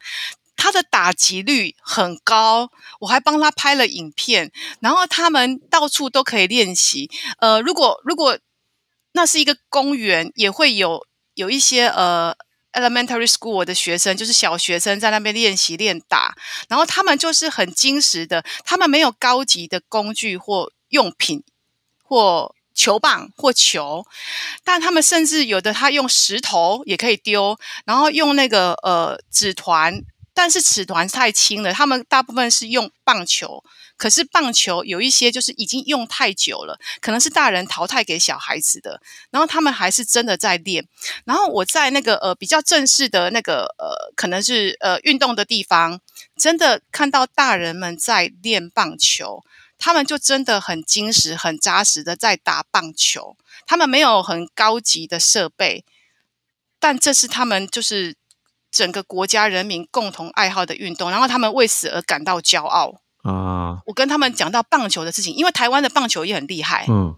[0.62, 2.70] 它的打击率很高，
[3.00, 4.52] 我还帮他拍了影片。
[4.82, 7.10] 然后他们到处都可以练习。
[7.40, 8.38] 呃，如果如果
[9.14, 12.36] 那是一个公园，也会有有一些呃
[12.74, 16.36] elementary school 的学生，就是小学生在那边练习练打。
[16.68, 21.44] 然后他们就是很精实的，他们没有高级的工具或用品
[22.04, 22.54] 或。
[22.80, 24.06] 球棒或球，
[24.64, 30.02] 但他们甚至有的他用石头也可以丢，然后用那个呃纸团，
[30.34, 31.74] 但是纸团太轻了。
[31.74, 33.62] 他们大部分是用棒球，
[33.98, 40.88] 可是棒球有一些就是已经用太久了，可能是大人淘汰给小孩子的，然后他们还是真的在练。
[41.26, 46.00] 然后我在那个呃比较正式的那个呃可能是呃运动的地方，
[46.38, 49.44] 真的看到大人们在练棒球。
[49.80, 53.38] 他们就真的很精实、很扎实的在打棒球。
[53.66, 55.86] 他们没有很高级的设备，
[56.80, 58.18] 但这是他们就是
[58.70, 61.10] 整个国家人民共同爱好的运动。
[61.10, 63.80] 然后他们为此而感到骄傲啊！
[63.86, 67.16] 我跟他们讲到棒球的事情，因为台湾的棒球也很厉害，嗯，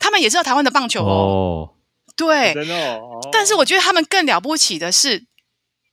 [0.00, 1.74] 他们也知道台湾的棒球哦，
[2.16, 2.52] 对，
[2.98, 3.20] 哦。
[3.30, 5.26] 但是我觉得他们更了不起的是，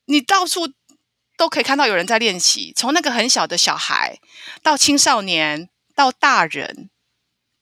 [0.06, 0.68] 你到处
[1.38, 4.18] 都可以看到有人在练习，从那个很小的小孩
[4.64, 5.70] 到青少年。
[5.98, 6.92] 到大人，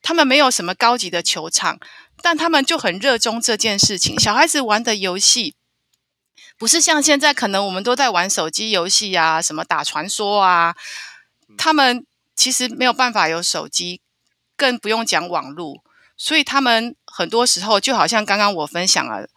[0.02, 1.80] 他们没有什么高级的球场，
[2.22, 4.20] 但他们就很热衷这件事情。
[4.20, 5.56] 小孩子玩的游戏，
[6.58, 10.76] 不是像现在可能我们都在玩手机游戏啊，什么打传说啊。
[11.58, 12.06] 他们
[12.36, 14.02] 其实没有办法有手机，
[14.58, 15.82] 更不用讲网络，
[16.18, 19.30] 所以他们很多时候就好像刚刚我分享了，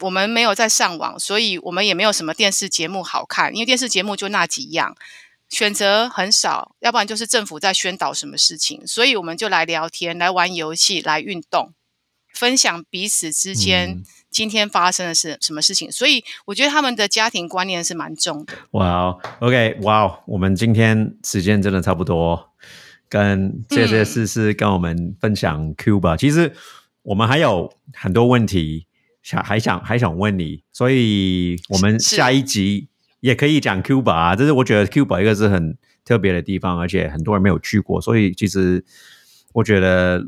[0.00, 4.94] 我们没有在上网，所以我们也没有什么电视节目好看，因为电视节目就那几样。
[5.48, 11.72] 选择很少，要不然就是政府在宣导什么事情，所以我们就来聊天、来玩游戏、来运动，
[12.34, 15.90] 分享彼此之间今天发生的是什么事情。
[15.90, 18.52] 所以我觉得他们的家庭观念是蛮重的。
[18.72, 22.50] 哇，OK，哇，我们今天时间真的差不多，
[23.08, 26.14] 跟这些事是跟我们分享 Cuba。
[26.18, 26.52] 其实
[27.02, 28.86] 我们还有很多问题
[29.22, 32.88] 想还想还想问你，所以我们下一集。
[33.20, 38.84] 也可以讲 Cuba 啊，这是我觉得 Cuba 一个是很特别的地方，而且很多人没有去过，所以其实
[39.52, 40.24] 我觉得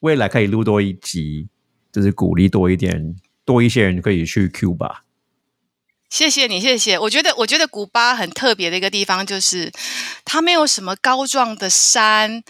[0.00, 1.48] 未来可以录多一集，
[1.92, 4.98] 就是鼓励多一点，多一些人可以去 Cuba。
[6.08, 6.98] 谢谢你，谢谢。
[6.98, 9.70] 我觉得，我觉得古巴很特别的一个地方，就是
[10.24, 12.42] 它没有什么高壮的山，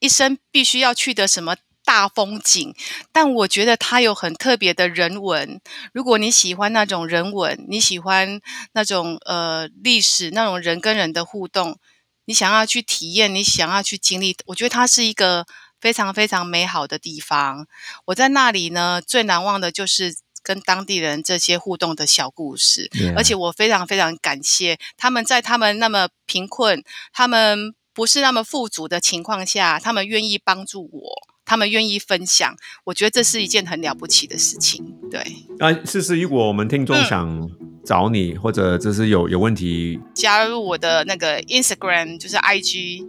[0.00, 1.56] 一生必须要去的什么。
[1.92, 2.74] 大风景，
[3.12, 5.60] 但我觉得它有很特别的人文。
[5.92, 8.40] 如果你喜欢那种人文，你喜欢
[8.72, 11.76] 那种呃历史，那种人跟人的互动，
[12.24, 15.44] 你想要去体验，你想要去经历，我觉得它是一个
[15.82, 17.66] 非常非常美好的地方。
[18.06, 26.82] 我在那里呢，最难忘的就是跟当地人这些互动的小故事，而且我非常非常感谢他们在他们那么贫困、
[27.12, 31.31] 他们不是那么富足的情况下，他们愿意帮助我。
[31.52, 34.82] 他们愿意分享，我觉得这是一件很了不起的事情。
[35.10, 35.20] 对，
[35.58, 37.46] 啊，思思，如果我们听众想
[37.84, 43.06] 找你，或者就是有有问题，加入我的那个 Instagram，就是 IG，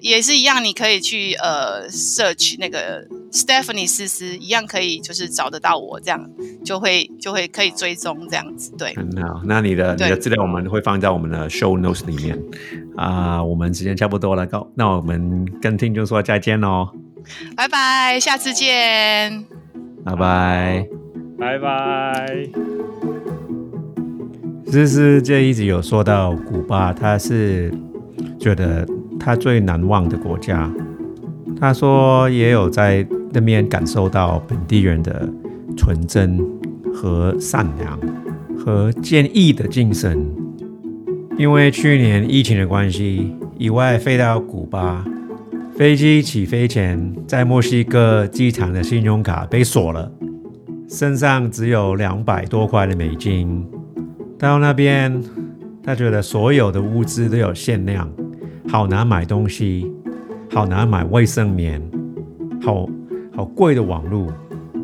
[0.00, 6.30] 也是一样，你可以去呃 search 那个 Stephanie 思思，一样可以就是找得到我，这样
[6.62, 8.70] 就会就会可以追踪这样子。
[8.76, 9.40] 对，很好。
[9.46, 12.38] 那你的你的资料我们会放在我们的 Show Notes 里面。
[12.98, 16.90] 啊，我们时间差不多了，高，那我们跟听众说再见喽。
[17.56, 19.44] 拜拜，下次见。
[20.04, 20.86] 拜拜，
[21.38, 22.26] 拜拜。
[24.66, 27.72] 思思这一直有说到古巴，他是
[28.38, 28.86] 觉得
[29.18, 30.70] 他最难忘的国家。
[31.58, 35.28] 他说也有在那边感受到本地人的
[35.76, 36.38] 纯真
[36.94, 37.98] 和善良
[38.56, 40.30] 和坚毅的精神。
[41.36, 45.04] 因为去年疫情的关系，以外飞到古巴。
[45.78, 50.10] 飞机起飞前，在墨西哥机场的信用卡被锁了，
[50.88, 53.64] 身上只有两百多块的美金。
[54.36, 55.22] 到那边，
[55.80, 58.10] 他觉得所有的物资都有限量，
[58.68, 59.88] 好难买东西，
[60.50, 61.80] 好难买卫生棉，
[62.60, 62.88] 好
[63.32, 64.26] 好贵的网络。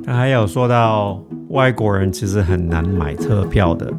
[0.05, 3.93] 他还有说到，外国人其实很难买车票的。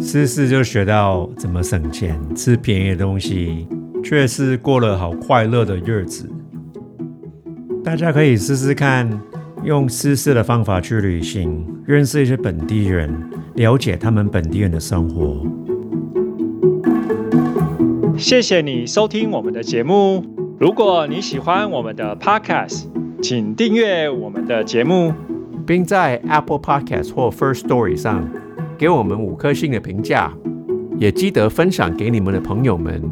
[0.00, 3.68] 试试就学到怎么省钱，吃便宜的东西。
[4.04, 6.30] 却是过了好快乐的日子。
[7.82, 9.20] 大家可以试试看，
[9.64, 13.10] 用试试的方法去旅行，认识一些本地人，
[13.54, 15.44] 了解他们本地人的生活。
[18.16, 20.22] 谢谢你收听我们的节目。
[20.60, 22.84] 如果你喜欢我们的 Podcast，
[23.22, 25.12] 请订阅我们的节目，
[25.66, 28.28] 并在 Apple Podcast 或 First Story 上
[28.78, 30.32] 给我们五颗星的评价，
[30.98, 33.02] 也记得分享给你们的朋友们，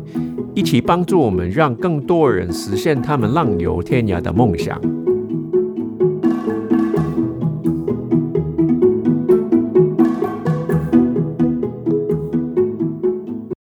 [0.54, 4.78] 一起帮助我们，让更多人实现他们浪游天涯的梦想。